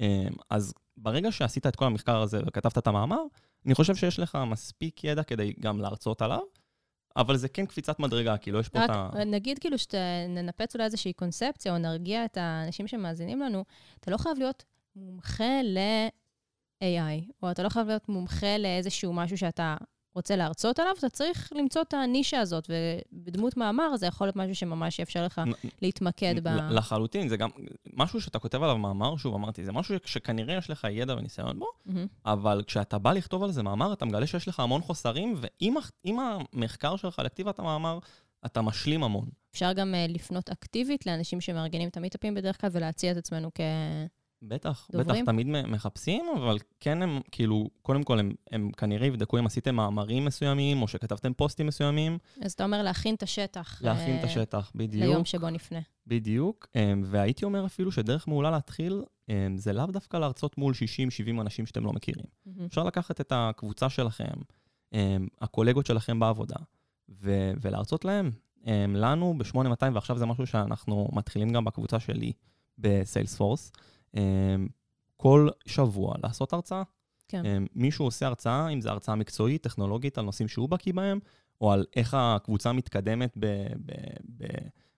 אה, 0.00 0.28
אז 0.50 0.74
ברגע 0.96 1.32
שעשית 1.32 1.66
את 1.66 1.76
כל 1.76 1.84
המחקר 1.84 2.20
הזה 2.20 2.40
וכתבת 2.46 2.78
את 2.78 2.86
המאמר, 2.86 3.22
אני 3.66 3.74
חושב 3.74 3.94
שיש 3.94 4.18
לך 4.18 4.38
מספיק 4.46 5.04
ידע 5.04 5.22
כדי 5.22 5.52
גם 5.60 5.80
להרצות 5.80 6.22
עליו, 6.22 6.40
אבל 7.16 7.36
זה 7.36 7.48
כן 7.48 7.66
קפיצת 7.66 8.00
מדרגה, 8.00 8.36
כאילו, 8.36 8.60
יש 8.60 8.68
פה 8.68 8.78
רק 8.78 8.90
את 8.90 8.94
ה... 8.94 9.24
נגיד 9.24 9.58
כאילו 9.58 9.76
שננפץ 9.78 10.74
אולי 10.74 10.84
איזושהי 10.84 11.12
קונספציה, 11.12 11.72
או 11.72 11.78
נרגיע 11.78 12.24
את 12.24 12.36
האנשים 12.36 12.88
שמאזינים 12.88 13.40
לנו, 13.40 13.64
אתה 14.00 14.10
לא 14.10 14.16
חייב 14.16 14.38
להיות 14.38 14.64
מומחה 14.96 15.62
ל-AI, 15.64 17.32
או 17.42 17.50
אתה 17.50 17.62
לא 17.62 17.68
חייב 17.68 17.86
להיות 17.86 18.08
מומחה 18.08 18.58
לאיזשהו 18.58 19.12
משהו 19.12 19.38
שאתה 19.38 19.76
רוצה 20.14 20.36
להרצות 20.36 20.78
עליו, 20.78 20.92
אתה 20.98 21.08
צריך 21.08 21.52
למצוא 21.56 21.82
את 21.82 21.94
הנישה 21.94 22.40
הזאת, 22.40 22.70
ובדמות 23.12 23.56
מאמר 23.56 23.96
זה 23.96 24.06
יכול 24.06 24.26
להיות 24.26 24.36
משהו 24.36 24.54
שממש 24.54 24.98
יאפשר 24.98 25.24
לך 25.24 25.40
להתמקד 25.82 26.34
ב... 26.42 26.48
לחלוטין, 26.48 27.28
זה 27.28 27.36
גם 27.36 27.50
משהו 27.96 28.20
שאתה 28.20 28.38
כותב 28.38 28.62
עליו 28.62 28.78
מאמר, 28.78 29.16
שוב 29.16 29.34
אמרתי, 29.34 29.64
זה 29.64 29.72
משהו 29.72 29.96
שכנראה 30.04 30.54
יש 30.56 30.70
לך 30.70 30.86
ידע 30.90 31.14
וניסיון 31.14 31.58
בו. 31.58 31.66
אבל 32.26 32.62
כשאתה 32.66 32.98
בא 32.98 33.12
לכתוב 33.12 33.42
על 33.42 33.52
זה 33.52 33.62
מאמר, 33.62 33.92
אתה 33.92 34.04
מגלה 34.04 34.26
שיש 34.26 34.48
לך 34.48 34.60
המון 34.60 34.80
חוסרים, 34.80 35.34
ועם 35.40 36.18
המחקר 36.18 36.96
שלך 36.96 37.18
לכתיבת 37.24 37.58
המאמר, 37.58 37.98
אתה 38.46 38.62
משלים 38.62 39.02
המון. 39.02 39.28
אפשר 39.52 39.72
גם 39.72 39.94
אה, 39.94 40.06
לפנות 40.08 40.50
אקטיבית 40.50 41.06
לאנשים 41.06 41.40
שמארגנים 41.40 41.88
את 41.88 41.96
המיטאפים 41.96 42.34
בדרך 42.34 42.60
כלל 42.60 42.70
ולהציע 42.72 43.12
את 43.12 43.16
עצמנו 43.16 43.50
כ... 43.54 43.60
בטח, 44.42 44.88
דוברים? 44.92 45.24
בטח 45.24 45.32
תמיד 45.32 45.46
מחפשים, 45.46 46.24
אבל 46.36 46.58
כן 46.80 47.02
הם, 47.02 47.20
כאילו, 47.30 47.70
קודם 47.82 48.02
כל 48.02 48.18
הם, 48.18 48.32
הם 48.50 48.70
כנראה 48.76 49.06
יבדקו 49.06 49.38
אם 49.38 49.46
עשיתם 49.46 49.74
מאמרים 49.74 50.24
מסוימים, 50.24 50.82
או 50.82 50.88
שכתבתם 50.88 51.32
פוסטים 51.32 51.66
מסוימים, 51.66 52.18
אז 52.42 52.52
אתה 52.52 52.64
אומר 52.64 52.82
להכין 52.82 53.14
את 53.14 53.22
השטח. 53.22 53.82
להכין 53.82 54.18
את 54.18 54.24
אה, 54.24 54.30
השטח, 54.30 54.72
בדיוק. 54.74 55.04
ליום 55.04 55.24
שבו 55.24 55.50
נפנה. 55.50 55.78
בדיוק, 56.06 56.66
אמ, 56.74 57.02
והייתי 57.06 57.44
אומר 57.44 57.66
אפילו 57.66 57.92
שדרך 57.92 58.28
מעולה 58.28 58.50
להתחיל, 58.50 59.02
אמ, 59.28 59.56
זה 59.56 59.72
לאו 59.72 59.86
דווקא 59.86 60.16
להרצות 60.16 60.58
מול 60.58 60.74
60-70 60.74 61.40
אנשים 61.40 61.66
שאתם 61.66 61.84
לא 61.84 61.92
מכירים. 61.92 62.26
אפשר 62.66 62.84
לקחת 62.84 63.20
את 63.20 63.32
הקבוצה 63.36 63.88
שלכם, 63.88 64.34
הקולגות 65.40 65.86
שלכם 65.86 66.20
בעבודה, 66.20 66.56
ו- 67.08 67.52
ולהרצות 67.60 68.04
להם. 68.04 68.30
לנו 68.88 69.34
ב-8200, 69.38 69.92
ועכשיו 69.94 70.18
זה 70.18 70.26
משהו 70.26 70.46
שאנחנו 70.46 71.08
מתחילים 71.12 71.50
גם 71.50 71.64
בקבוצה 71.64 72.00
שלי 72.00 72.32
בסיילספורס, 72.78 73.72
כל 75.16 75.48
שבוע 75.66 76.14
לעשות 76.22 76.52
הרצאה. 76.52 76.82
כן. 77.28 77.46
אמ, 77.46 77.66
מישהו 77.74 78.04
עושה 78.04 78.26
הרצאה, 78.26 78.68
אם 78.68 78.80
זו 78.80 78.90
הרצאה 78.90 79.14
מקצועית, 79.14 79.62
טכנולוגית, 79.62 80.18
על 80.18 80.24
נושאים 80.24 80.48
שהוא 80.48 80.68
בקיא 80.68 80.92
בהם, 80.92 81.18
או 81.60 81.72
על 81.72 81.84
איך 81.96 82.16
הקבוצה 82.18 82.72
מתקדמת 82.72 83.36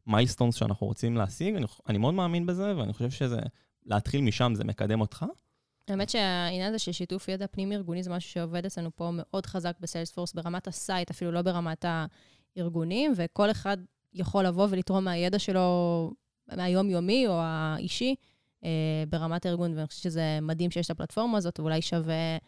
ב 0.06 0.11
milestones 0.11 0.54
שאנחנו 0.54 0.86
רוצים 0.86 1.16
להשיג. 1.16 1.54
אני, 1.54 1.66
אני 1.88 1.98
מאוד 1.98 2.14
מאמין 2.14 2.46
בזה, 2.46 2.76
ואני 2.76 2.92
חושב 2.92 3.10
שזה, 3.10 3.40
להתחיל 3.86 4.20
משם 4.20 4.52
זה 4.54 4.64
מקדם 4.64 5.00
אותך. 5.00 5.24
האמת 5.88 6.08
שהעניין 6.08 6.68
הזה 6.68 6.78
של 6.78 6.92
שיתוף 6.92 7.28
ידע 7.28 7.46
פנים-ארגוני 7.46 8.02
זה 8.02 8.10
משהו 8.10 8.30
שעובד 8.30 8.66
אצלנו 8.66 8.90
פה 8.96 9.10
מאוד 9.12 9.46
חזק 9.46 9.76
ב 9.80 9.84
Salesforce, 9.84 10.32
ברמת 10.32 10.66
ה 10.66 10.74
site, 10.74 11.10
אפילו 11.10 11.32
לא 11.32 11.42
ברמת 11.42 11.84
הארגונים, 12.56 13.12
וכל 13.16 13.50
אחד 13.50 13.76
יכול 14.12 14.46
לבוא 14.46 14.66
ולתרום 14.70 15.04
מהידע 15.04 15.38
שלו, 15.38 16.10
מהיום-יומי 16.56 17.26
או 17.26 17.40
האישי, 17.40 18.14
ברמת 19.08 19.46
הארגון, 19.46 19.74
ואני 19.74 19.86
חושבת 19.86 20.02
שזה 20.02 20.38
מדהים 20.42 20.70
שיש 20.70 20.86
את 20.86 20.90
הפלטפורמה 20.90 21.38
הזאת, 21.38 21.60
ואולי 21.60 21.82
שווה 21.82 22.38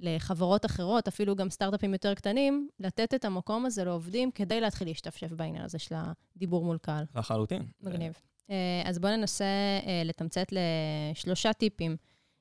לחברות 0.00 0.66
אחרות, 0.66 1.08
אפילו 1.08 1.36
גם 1.36 1.50
סטארט-אפים 1.50 1.92
יותר 1.92 2.14
קטנים, 2.14 2.68
לתת 2.80 3.14
את 3.14 3.24
המקום 3.24 3.66
הזה 3.66 3.84
לעובדים 3.84 4.30
כדי 4.30 4.60
להתחיל 4.60 4.88
להשתפשף 4.88 5.32
בעניין 5.32 5.64
הזה 5.64 5.78
של 5.78 5.94
הדיבור 5.98 6.64
מול 6.64 6.78
קהל. 6.78 7.04
לחלוטין. 7.14 7.66
מגניב. 7.80 8.12
אה, 8.50 8.82
אז 8.84 8.98
בואו 8.98 9.16
ננסה 9.16 9.44
אה, 9.86 10.02
לתמצת 10.04 10.46
לשלושה 10.52 11.52
טיפים 11.52 11.96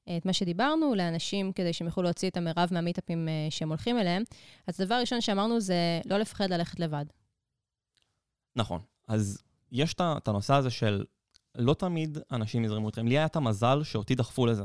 אה, 0.07 0.17
את 0.17 0.25
מה 0.25 0.33
שדיברנו, 0.33 0.95
לאנשים 0.95 1.51
כדי 1.51 1.73
שהם 1.73 1.87
יוכלו 1.87 2.03
להוציא 2.03 2.29
את 2.29 2.37
המרב 2.37 2.69
מהמיטאפים 2.71 3.29
אה, 3.29 3.47
שהם 3.49 3.69
הולכים 3.69 3.97
אליהם. 3.97 4.23
אז 4.67 4.81
הדבר 4.81 4.95
הראשון 4.95 5.21
שאמרנו 5.21 5.59
זה 5.59 6.01
לא 6.05 6.17
לפחד 6.17 6.49
ללכת 6.49 6.79
לבד. 6.79 7.05
נכון. 8.55 8.81
אז 9.07 9.43
יש 9.71 9.93
את 9.93 10.27
הנושא 10.27 10.53
הזה 10.53 10.69
של 10.69 11.05
לא 11.55 11.73
תמיד 11.73 12.17
אנשים 12.31 12.65
יזרמו 12.65 12.87
איתכם. 12.87 13.07
לי 13.07 13.17
היה 13.17 13.25
את 13.25 13.35
המזל 13.35 13.83
שאותי 13.83 14.15
דחפו 14.15 14.45
לזה. 14.45 14.63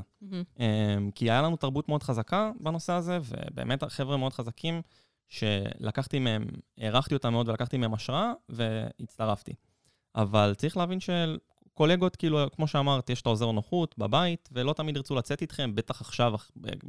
אמ, 0.58 1.10
כי 1.14 1.30
היה 1.30 1.42
לנו 1.42 1.56
תרבות 1.56 1.88
מאוד 1.88 2.02
חזקה 2.02 2.50
בנושא 2.60 2.92
הזה, 2.92 3.18
ובאמת 3.24 3.84
חבר'ה 3.84 4.16
מאוד 4.16 4.32
חזקים, 4.32 4.82
שלקחתי 5.28 6.18
מהם, 6.18 6.44
הערכתי 6.78 7.14
אותם 7.14 7.32
מאוד 7.32 7.48
ולקחתי 7.48 7.76
מהם 7.76 7.94
השראה, 7.94 8.32
והצטרפתי. 8.48 9.52
אבל 10.14 10.54
צריך 10.56 10.76
להבין 10.76 11.00
שקולגות, 11.76 12.16
כאילו, 12.16 12.38
כמו 12.52 12.66
שאמרת, 12.66 13.10
יש 13.10 13.22
את 13.22 13.26
האזור 13.26 13.50
נוחות 13.50 13.94
בבית, 13.98 14.48
ולא 14.52 14.72
תמיד 14.72 14.96
ירצו 14.96 15.14
לצאת 15.14 15.42
איתכם, 15.42 15.74
בטח 15.74 16.00
עכשיו, 16.00 16.34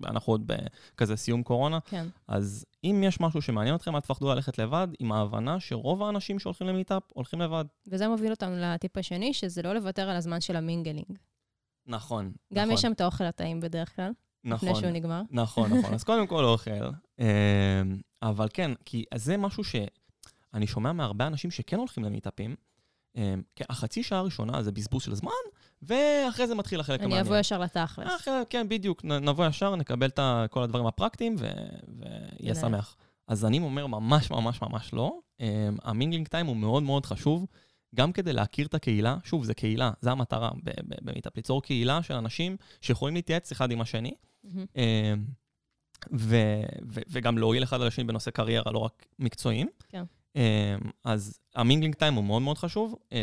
אנחנו 0.06 0.34
עוד 0.34 0.44
בכזה 0.46 1.16
סיום 1.16 1.44
קורונה. 1.44 1.80
כן. 1.86 2.08
אז 2.28 2.66
אם 2.84 3.04
יש 3.06 3.20
משהו 3.20 3.42
שמעניין 3.42 3.76
אתכם, 3.76 3.96
אל 3.96 4.02
תפחדו 4.02 4.34
ללכת 4.34 4.58
לבד, 4.58 4.88
עם 5.00 5.12
ההבנה 5.12 5.60
שרוב 5.60 6.04
האנשים 6.04 6.40
שהולכים 6.40 6.68
למיטאפ, 6.68 7.04
הולכים 7.14 7.42
לבד. 7.42 7.66
וזה 7.88 8.08
מוביל 8.08 8.32
אותנו 8.32 8.56
לטיפ 8.58 8.98
השני, 8.98 9.34
שזה 9.34 9.62
לא 9.62 9.74
לוותר 9.74 10.10
על 10.10 10.16
הזמן 10.16 10.42
של 10.42 10.56
ה 10.56 10.62
mingling. 10.62 11.18
נכון. 11.88 12.32
גם 12.54 12.64
נכון, 12.64 12.74
יש 12.74 12.82
שם 12.82 12.92
את 12.92 13.02
האוכל 13.02 13.24
הטעים 13.24 13.60
בדרך 13.60 13.96
כלל, 13.96 14.12
לפני 14.44 14.70
נכון. 14.70 14.82
שהוא 14.82 14.92
נגמר. 14.92 15.22
נכון, 15.32 15.74
נכון. 15.74 15.94
אז 15.94 16.04
קודם 16.04 16.28
כל 16.28 16.44
אוכל. 16.44 16.72
אמ, 17.20 17.26
אבל 18.22 18.48
כן, 18.54 18.72
כי 18.86 19.04
זה 19.16 19.38
משהו 19.38 19.64
שאני 19.64 20.68
שומע 20.68 20.92
מהרבה 20.92 21.28
אנשים 21.28 21.52
שכן 21.52 21.78
הולכים 21.78 22.04
למיטאפים. 22.04 22.56
אמ, 23.16 23.42
כן, 23.56 23.66
החצי 23.70 24.04
שעה 24.04 24.20
הראשונה 24.20 24.64
זה 24.64 24.72
בזבוז 24.72 25.04
של 25.04 25.16
זמן, 25.16 25.32
ואחרי 25.82 26.48
זה 26.48 26.56
מתחיל 26.56 26.80
החלק 26.80 27.00
אני 27.00 27.06
המעניין. 27.06 27.26
אבוא 27.26 27.38
ישר 27.38 27.60
לתכלס. 27.60 28.08
כן, 28.50 28.70
בדיוק. 28.70 29.06
נבוא 29.06 29.46
ישר, 29.46 29.76
נקבל 29.76 30.08
את 30.08 30.20
כל 30.52 30.64
הדברים 30.64 30.86
הפרקטיים, 30.86 31.36
ויהיה 31.40 32.56
שמח. 32.56 32.96
אז 33.28 33.46
אני 33.46 33.60
אומר 33.60 33.88
ממש 33.88 34.32
ממש 34.32 34.62
ממש 34.62 34.94
לא. 34.94 35.20
אמ, 35.40 35.46
ה 35.84 35.89
mingling 35.89 36.28
time 36.28 36.46
הוא 36.46 36.56
מאוד 36.58 36.84
מאוד 36.84 37.06
חשוב, 37.06 37.46
גם 37.96 38.12
כדי 38.12 38.34
להכיר 38.34 38.68
את 38.68 38.74
הקהילה. 38.74 39.18
שוב, 39.24 39.44
זה 39.44 39.54
קהילה, 39.54 39.92
זה 40.02 40.12
המטרה 40.12 40.50
במיטאפ, 41.02 41.36
ליצור 41.36 41.62
קהילה 41.64 42.04
של 42.04 42.14
אנשים 42.14 42.58
שיכולים 42.82 43.16
להתייעץ 43.16 43.52
אחד 43.52 43.72
עם 43.72 43.82
השני. 43.82 44.14
ו- 46.14 46.62
ו- 46.90 47.02
וגם 47.10 47.38
להועיל 47.38 47.64
אחד 47.64 47.82
על 47.82 47.88
השני 47.88 48.04
בנושא 48.04 48.32
קריירה, 48.32 48.72
לא 48.72 48.80
רק 48.80 49.06
מקצועיים. 49.20 49.68
כן. 49.90 50.04
אמ, 50.36 50.42
אז 51.04 51.40
המינגלינג 51.56 51.96
טיים 51.96 52.14
הוא 52.14 52.24
מאוד 52.24 52.42
מאוד 52.42 52.58
חשוב, 52.58 52.96
אה, 53.14 53.22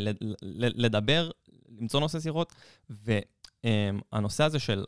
לדבר, 0.77 1.31
למצוא 1.79 2.01
נושא 2.01 2.21
שיחות, 2.21 2.53
והנושא 2.91 4.45
הזה 4.45 4.59
של, 4.59 4.85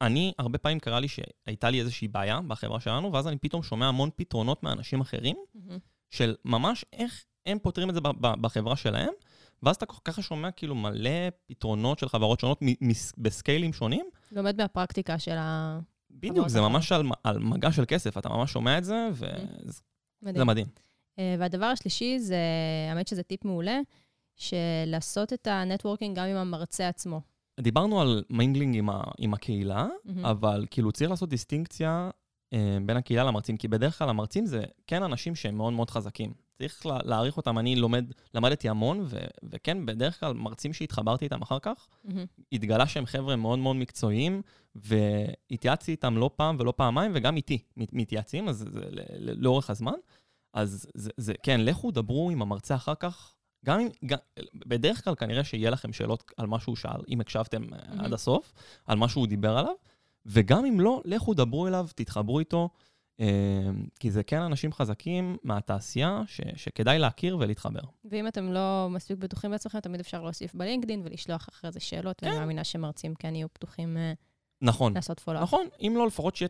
אני, 0.00 0.32
הרבה 0.38 0.58
פעמים 0.58 0.78
קרה 0.80 1.00
לי 1.00 1.08
שהייתה 1.08 1.70
לי 1.70 1.80
איזושהי 1.80 2.08
בעיה 2.08 2.40
בחברה 2.40 2.80
שלנו, 2.80 3.12
ואז 3.12 3.28
אני 3.28 3.38
פתאום 3.38 3.62
שומע 3.62 3.86
המון 3.86 4.10
פתרונות 4.16 4.62
מאנשים 4.62 5.00
אחרים, 5.00 5.36
מהמם. 5.54 5.78
של 6.10 6.34
ממש 6.44 6.84
איך 6.92 7.24
הם 7.46 7.58
פותרים 7.58 7.90
את 7.90 7.94
זה 7.94 8.00
בחברה 8.20 8.76
שלהם, 8.76 9.12
ואז 9.62 9.76
אתה 9.76 9.86
ככה 10.04 10.22
שומע 10.22 10.50
כאילו 10.50 10.74
מלא 10.74 11.10
פתרונות 11.46 11.98
של 11.98 12.08
חברות 12.08 12.40
שונות 12.40 12.60
בסקיילים 13.18 13.72
שונים, 13.72 14.06
לומד 14.32 14.56
מהפרקטיקה 14.56 15.18
של 15.18 15.36
ה... 15.38 15.78
בדיוק, 16.10 16.48
זה. 16.48 16.60
ממש 16.60 16.92
על, 16.92 17.06
על 17.24 17.38
מגע 17.38 17.72
של 17.72 17.84
כסף, 17.88 18.18
אתה 18.18 18.28
ממש 18.28 18.52
שומע 18.52 18.78
את 18.78 18.84
זה, 18.84 19.08
וזה 19.12 20.44
מדהים. 20.44 20.66
אה, 21.18 21.34
והדבר 21.38 21.66
השלישי 21.66 22.18
זה, 22.18 22.38
האמת 22.90 23.08
שזה 23.08 23.22
טיפ 23.22 23.44
מעולה, 23.44 23.80
של 24.36 24.56
לעשות 24.86 25.32
את 25.32 25.46
ה 25.46 25.52
networking 25.52 26.16
גם 26.16 26.24
עם 26.26 26.36
המרצה 26.36 26.88
עצמו. 26.88 27.20
דיברנו 27.60 28.00
על 28.00 28.24
mingling 28.30 28.76
עם, 28.76 28.90
ה, 28.90 29.02
עם 29.18 29.34
הקהילה, 29.34 29.86
מהמם. 30.04 30.26
אבל 30.26 30.66
כאילו 30.70 30.92
צריך 30.92 31.10
לעשות 31.10 31.28
דיסטינקציה 31.28 32.10
אה, 32.52 32.78
בין 32.86 32.96
הקהילה 32.96 33.24
למרצים, 33.24 33.56
כי 33.56 33.68
בדרך 33.68 33.98
כלל 33.98 34.08
המרצים 34.08 34.46
זה 34.46 34.62
כן 34.86 35.02
אנשים 35.02 35.34
שהם 35.34 35.56
מאוד 35.56 35.72
מאוד 35.72 35.90
חזקים. 35.90 36.32
צריך 36.58 36.86
לה, 36.86 36.98
להעריך 37.04 37.36
אותם, 37.36 37.58
אני 37.58 37.76
לומד, 37.76 38.04
למדתי 38.34 38.68
המון, 38.68 39.00
ו, 39.04 39.18
וכן, 39.42 39.86
בדרך 39.86 40.20
כלל 40.20 40.32
מרצים 40.32 40.72
שהתחברתי 40.72 41.24
איתם 41.24 41.42
אחר 41.42 41.58
כך, 41.58 41.88
מהמם. 42.04 42.24
התגלה 42.52 42.86
שהם 42.86 43.06
חבר'ה 43.06 43.36
מאוד 43.36 43.58
מאוד 43.58 43.76
מקצועיים, 43.76 44.42
והתייעצתי 44.74 45.92
איתם 45.92 46.16
לא 46.16 46.30
פעם 46.36 46.56
ולא 46.58 46.72
פעמיים, 46.76 47.12
וגם 47.14 47.36
איתי 47.36 47.58
מת- 47.76 47.92
מתייעצים, 47.92 48.48
אז 48.48 48.58
זה 48.58 48.64
לאורך 49.16 49.70
הזמן. 49.70 49.92
אז 50.52 50.86
זה, 50.94 51.10
זה, 51.16 51.32
כן, 51.42 51.60
לכו 51.60 51.90
דברו 51.90 52.30
עם 52.30 52.42
המרצה 52.42 52.74
אחר 52.74 52.94
כך. 52.94 53.34
גם 53.64 53.80
אם, 53.80 53.88
גם, 54.06 54.18
בדרך 54.54 55.04
כלל 55.04 55.14
כנראה 55.14 55.44
שיהיה 55.44 55.70
לכם 55.70 55.92
שאלות 55.92 56.32
על 56.36 56.46
מה 56.46 56.60
שהוא 56.60 56.76
שאל, 56.76 57.00
אם 57.08 57.20
הקשבתם 57.20 57.62
mm-hmm. 57.62 58.04
עד 58.04 58.12
הסוף, 58.12 58.52
על 58.86 58.98
מה 58.98 59.08
שהוא 59.08 59.26
דיבר 59.26 59.56
עליו, 59.56 59.74
וגם 60.26 60.64
אם 60.64 60.80
לא, 60.80 61.02
לכו 61.04 61.34
דברו 61.34 61.66
אליו, 61.66 61.88
תתחברו 61.94 62.38
איתו, 62.38 62.68
אה, 63.20 63.26
כי 64.00 64.10
זה 64.10 64.22
כן 64.22 64.40
אנשים 64.40 64.72
חזקים 64.72 65.36
מהתעשייה 65.42 66.22
ש, 66.26 66.40
שכדאי 66.56 66.98
להכיר 66.98 67.38
ולהתחבר. 67.38 67.80
ואם 68.04 68.28
אתם 68.28 68.52
לא 68.52 68.88
מספיק 68.90 69.18
בטוחים 69.18 69.50
בעצמכם, 69.50 69.80
תמיד 69.80 70.00
אפשר 70.00 70.22
להוסיף 70.22 70.54
בלינקדין 70.54 71.02
ולשלוח 71.04 71.48
אחרי 71.48 71.72
זה 71.72 71.80
שאלות, 71.80 72.22
ואני 72.22 72.38
מאמינה 72.38 72.64
שמרצים 72.64 73.14
כן 73.14 73.34
יהיו 73.34 73.48
פתוחים 73.52 73.96
אה, 73.96 74.12
נכון. 74.62 74.94
לעשות 74.94 75.20
פולו. 75.20 75.40
נכון, 75.40 75.66
אם 75.80 75.94
לא, 75.96 76.06
לפחות 76.06 76.36
שיהיה 76.36 76.48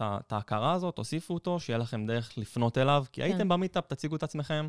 את 0.00 0.32
ההכרה 0.32 0.72
הזאת, 0.72 0.96
תוסיפו 0.96 1.34
אותו, 1.34 1.60
שיהיה 1.60 1.78
לכם 1.78 2.06
דרך 2.06 2.38
לפנות 2.38 2.78
אליו, 2.78 3.04
כי 3.12 3.22
הייתם 3.22 3.48
במיטאפ, 3.48 3.86
תציגו 3.86 4.16
את 4.16 4.22
עצמכם, 4.22 4.68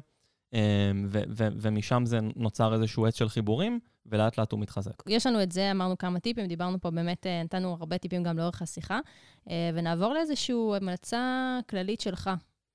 ו- 1.07 1.23
ו- 1.29 1.47
ומשם 1.55 2.03
זה 2.05 2.19
נוצר 2.35 2.73
איזשהו 2.73 3.05
עץ 3.05 3.17
של 3.17 3.29
חיבורים, 3.29 3.79
ולאט 4.05 4.37
לאט 4.37 4.51
הוא 4.51 4.59
מתחזק. 4.59 5.03
יש 5.07 5.27
לנו 5.27 5.43
את 5.43 5.51
זה, 5.51 5.71
אמרנו 5.71 5.97
כמה 5.97 6.19
טיפים, 6.19 6.45
דיברנו 6.47 6.81
פה 6.81 6.91
באמת, 6.91 7.27
אה, 7.27 7.43
נתנו 7.43 7.77
הרבה 7.79 7.97
טיפים 7.97 8.23
גם 8.23 8.37
לאורך 8.37 8.61
השיחה, 8.61 8.99
אה, 9.49 9.69
ונעבור 9.73 10.13
לאיזושהי 10.13 10.55
המלצה 10.75 11.59
כללית 11.69 12.01
שלך, 12.01 12.29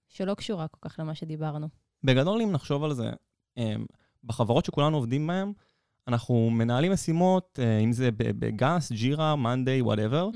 שלא 0.09 0.35
קשורה 0.35 0.69
כל 0.69 0.89
כך 0.89 0.99
למה 0.99 1.15
שדיברנו. 1.15 1.69
בגדול, 2.05 2.43
אם 2.43 2.53
נחשוב 2.53 2.85
על 2.85 2.95
זה, 2.95 3.11
בחברות 4.25 4.65
שכולנו 4.65 4.97
עובדים 4.97 5.27
בהן, 5.27 5.53
אנחנו 6.09 6.51
מנהלים 6.51 6.93
משימות, 6.93 7.59
אה, 7.63 7.79
אם 7.79 7.93
זה 7.93 8.11
ב- 8.11 8.31
Bugs, 8.39 8.93
Jira, 8.93 9.37
Monday, 9.37 9.83
whatever, 9.83 10.29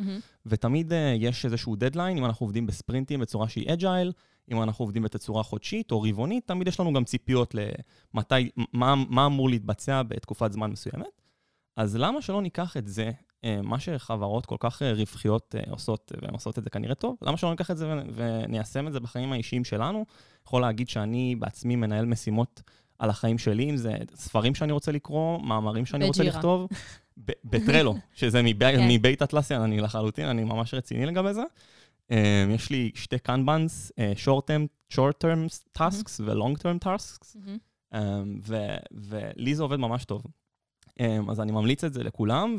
ותמיד 0.47 0.93
אה, 0.93 1.15
יש 1.19 1.45
איזשהו 1.45 1.77
דדליין, 1.77 2.19
אם 2.19 2.25
אנחנו 2.25 2.45
עובדים 2.45 2.67
בספרינטים 2.67 3.21
בצורה 3.21 3.49
שהיא 3.49 3.73
agile, 3.73 4.13
אם 4.53 4.63
אנחנו 4.63 4.83
עובדים 4.83 5.03
בתצורה 5.03 5.43
חודשית 5.43 5.93
או 5.93 6.03
רבעונית, 6.03 6.47
תמיד 6.47 6.69
יש 6.69 6.81
לנו 6.81 6.93
גם 6.93 7.05
ציפיות 7.05 7.55
למתי, 8.15 8.51
מה, 8.73 8.95
מה 9.09 9.27
אמור 9.27 9.49
להתבצע 9.49 10.03
בתקופת 10.03 10.53
זמן 10.53 10.71
מסוימת. 10.71 11.21
אז 11.77 11.97
למה 11.97 12.23
שלא 12.23 12.43
ניקח 12.43 12.77
את 12.77 12.89
זה, 12.89 13.11
אה, 13.45 13.61
מה 13.63 13.81
שחברות 13.81 14.47
כל 14.47 14.57
כך 14.61 14.83
רווחיות 14.83 15.55
עושות, 15.71 16.13
והן 16.23 16.33
עושות 16.33 16.59
את 16.59 16.65
זה 16.65 16.71
כנראה 16.71 16.95
טוב, 16.95 17.17
למה 17.23 17.37
שלא 17.37 17.51
ניקח 17.51 17.71
את 17.71 17.77
זה 17.77 17.95
וניישם 18.15 18.89
את 18.89 18.93
זה 18.93 19.01
בחיים 19.01 19.33
האישיים 19.33 19.65
שלנו? 19.65 20.05
יכול 20.47 20.63
להגיד 20.63 20.89
שאני 20.89 21.37
בעצמי 21.39 21.77
מנהל 21.77 22.05
משימות 22.05 22.63
על 23.03 23.11
החיים 23.11 23.39
שלי, 23.39 23.71
אם 23.71 23.77
זה 23.77 23.95
ספרים 24.15 24.55
שאני 24.55 24.73
רוצה 24.73 24.93
לקרוא, 24.93 25.43
מאמרים 25.43 25.87
שאני 25.87 26.07
רוצה 26.07 26.23
לכתוב. 26.23 26.69
בטרלו, 27.45 27.95
שזה 28.15 28.41
כן. 28.61 28.89
מבית 28.89 29.23
אטלסיאן, 29.23 29.61
אני 29.61 29.81
לחלוטין, 29.81 30.27
אני 30.27 30.45
ממש 30.45 30.75
רציני 30.75 31.07
לגבי 31.07 31.35
זה. 31.35 31.43
יש 32.55 32.71
לי 32.71 32.91
שתי 32.95 33.19
קנבנס, 33.19 33.93
short 34.93 35.25
term 35.25 35.49
tasks 35.79 36.21
ו-long 36.21 36.59
term 36.59 36.87
tasks, 36.87 37.37
ולי 38.93 39.55
זה 39.55 39.63
עובד 39.63 39.77
ממש 39.77 40.05
טוב. 40.05 40.23
אז 41.31 41.41
אני 41.41 41.53
ממליץ 41.53 41.85
את 41.85 41.93
זה 41.95 42.03
לכולם, 42.03 42.59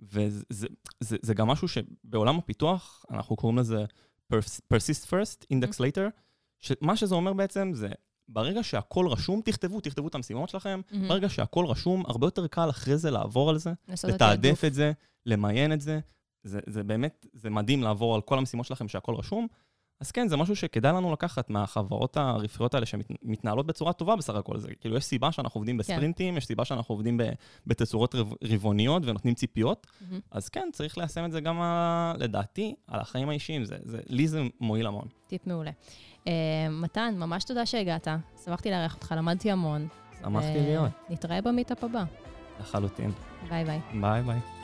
וזה 0.00 1.34
גם 1.34 1.46
משהו 1.46 1.68
שבעולם 1.68 2.38
הפיתוח, 2.38 3.04
אנחנו 3.10 3.36
קוראים 3.36 3.58
לזה 3.58 3.84
persist 4.72 5.06
first, 5.10 5.44
index 5.54 5.74
later, 5.78 6.10
שמה 6.58 6.96
שזה 6.96 7.14
אומר 7.14 7.32
בעצם 7.32 7.70
זה, 7.74 7.88
ברגע 8.28 8.62
שהכל 8.62 9.06
רשום, 9.08 9.40
תכתבו, 9.44 9.80
תכתבו 9.80 10.08
את 10.08 10.14
המשימות 10.14 10.48
שלכם, 10.48 10.80
mm-hmm. 10.90 11.08
ברגע 11.08 11.28
שהכל 11.28 11.66
רשום, 11.66 12.02
הרבה 12.06 12.26
יותר 12.26 12.46
קל 12.46 12.70
אחרי 12.70 12.98
זה 12.98 13.10
לעבור 13.10 13.50
על 13.50 13.58
זה, 13.58 13.72
לתעדף 14.08 14.64
את 14.64 14.74
זה, 14.74 14.92
למיין 15.26 15.72
את 15.72 15.80
זה. 15.80 16.00
זה, 16.42 16.60
זה 16.66 16.82
באמת, 16.82 17.26
זה 17.32 17.50
מדהים 17.50 17.82
לעבור 17.82 18.14
על 18.14 18.20
כל 18.20 18.38
המשימות 18.38 18.66
שלכם 18.66 18.88
שהכל 18.88 19.14
רשום. 19.14 19.46
אז 20.00 20.10
כן, 20.10 20.28
זה 20.28 20.36
משהו 20.36 20.56
שכדאי 20.56 20.92
לנו 20.92 21.12
לקחת 21.12 21.50
מהחברות 21.50 22.16
הרווחיות 22.16 22.74
האלה 22.74 22.86
שמתנהלות 22.86 23.66
בצורה 23.66 23.92
טובה 23.92 24.16
בסך 24.16 24.34
הכל. 24.34 24.58
זה 24.58 24.68
כאילו, 24.80 24.96
יש 24.96 25.04
סיבה 25.04 25.32
שאנחנו 25.32 25.58
עובדים 25.58 25.74
כן. 25.74 25.78
בספרינטים, 25.78 26.34
כן. 26.34 26.38
יש 26.38 26.46
סיבה 26.46 26.64
שאנחנו 26.64 26.94
עובדים 26.94 27.20
בתצורות 27.66 28.14
רבעוניות 28.44 29.02
ונותנים 29.06 29.34
ציפיות. 29.34 29.86
Mm-hmm. 29.86 30.14
אז 30.30 30.48
כן, 30.48 30.68
צריך 30.72 30.98
ליישם 30.98 31.24
את 31.24 31.32
זה 31.32 31.40
גם, 31.40 31.60
לדעתי, 32.18 32.74
על 32.86 33.00
החיים 33.00 33.28
האישיים. 33.28 33.64
זה, 33.64 33.76
זה, 33.84 34.00
לי 34.06 34.28
זה 34.28 34.42
מועיל 34.60 34.86
המון. 34.86 35.08
טיפ 35.26 35.46
מעולה. 35.46 35.70
אה, 36.24 36.28
מתן, 36.70 37.14
ממש 37.18 37.44
תודה 37.44 37.66
שהגעת. 37.66 38.08
שמחתי 38.44 38.70
לארח 38.70 38.94
אותך, 38.94 39.14
למדתי 39.16 39.50
המון. 39.50 39.88
שמחתי 40.22 40.60
להיות. 40.60 40.90
נתראה 41.10 41.40
במיטאפ 41.40 41.84
הבא. 41.84 42.04
לחלוטין. 42.60 43.10
ביי 43.48 43.64
ביי. 43.64 43.80
ביי 44.00 44.22
ביי. 44.22 44.55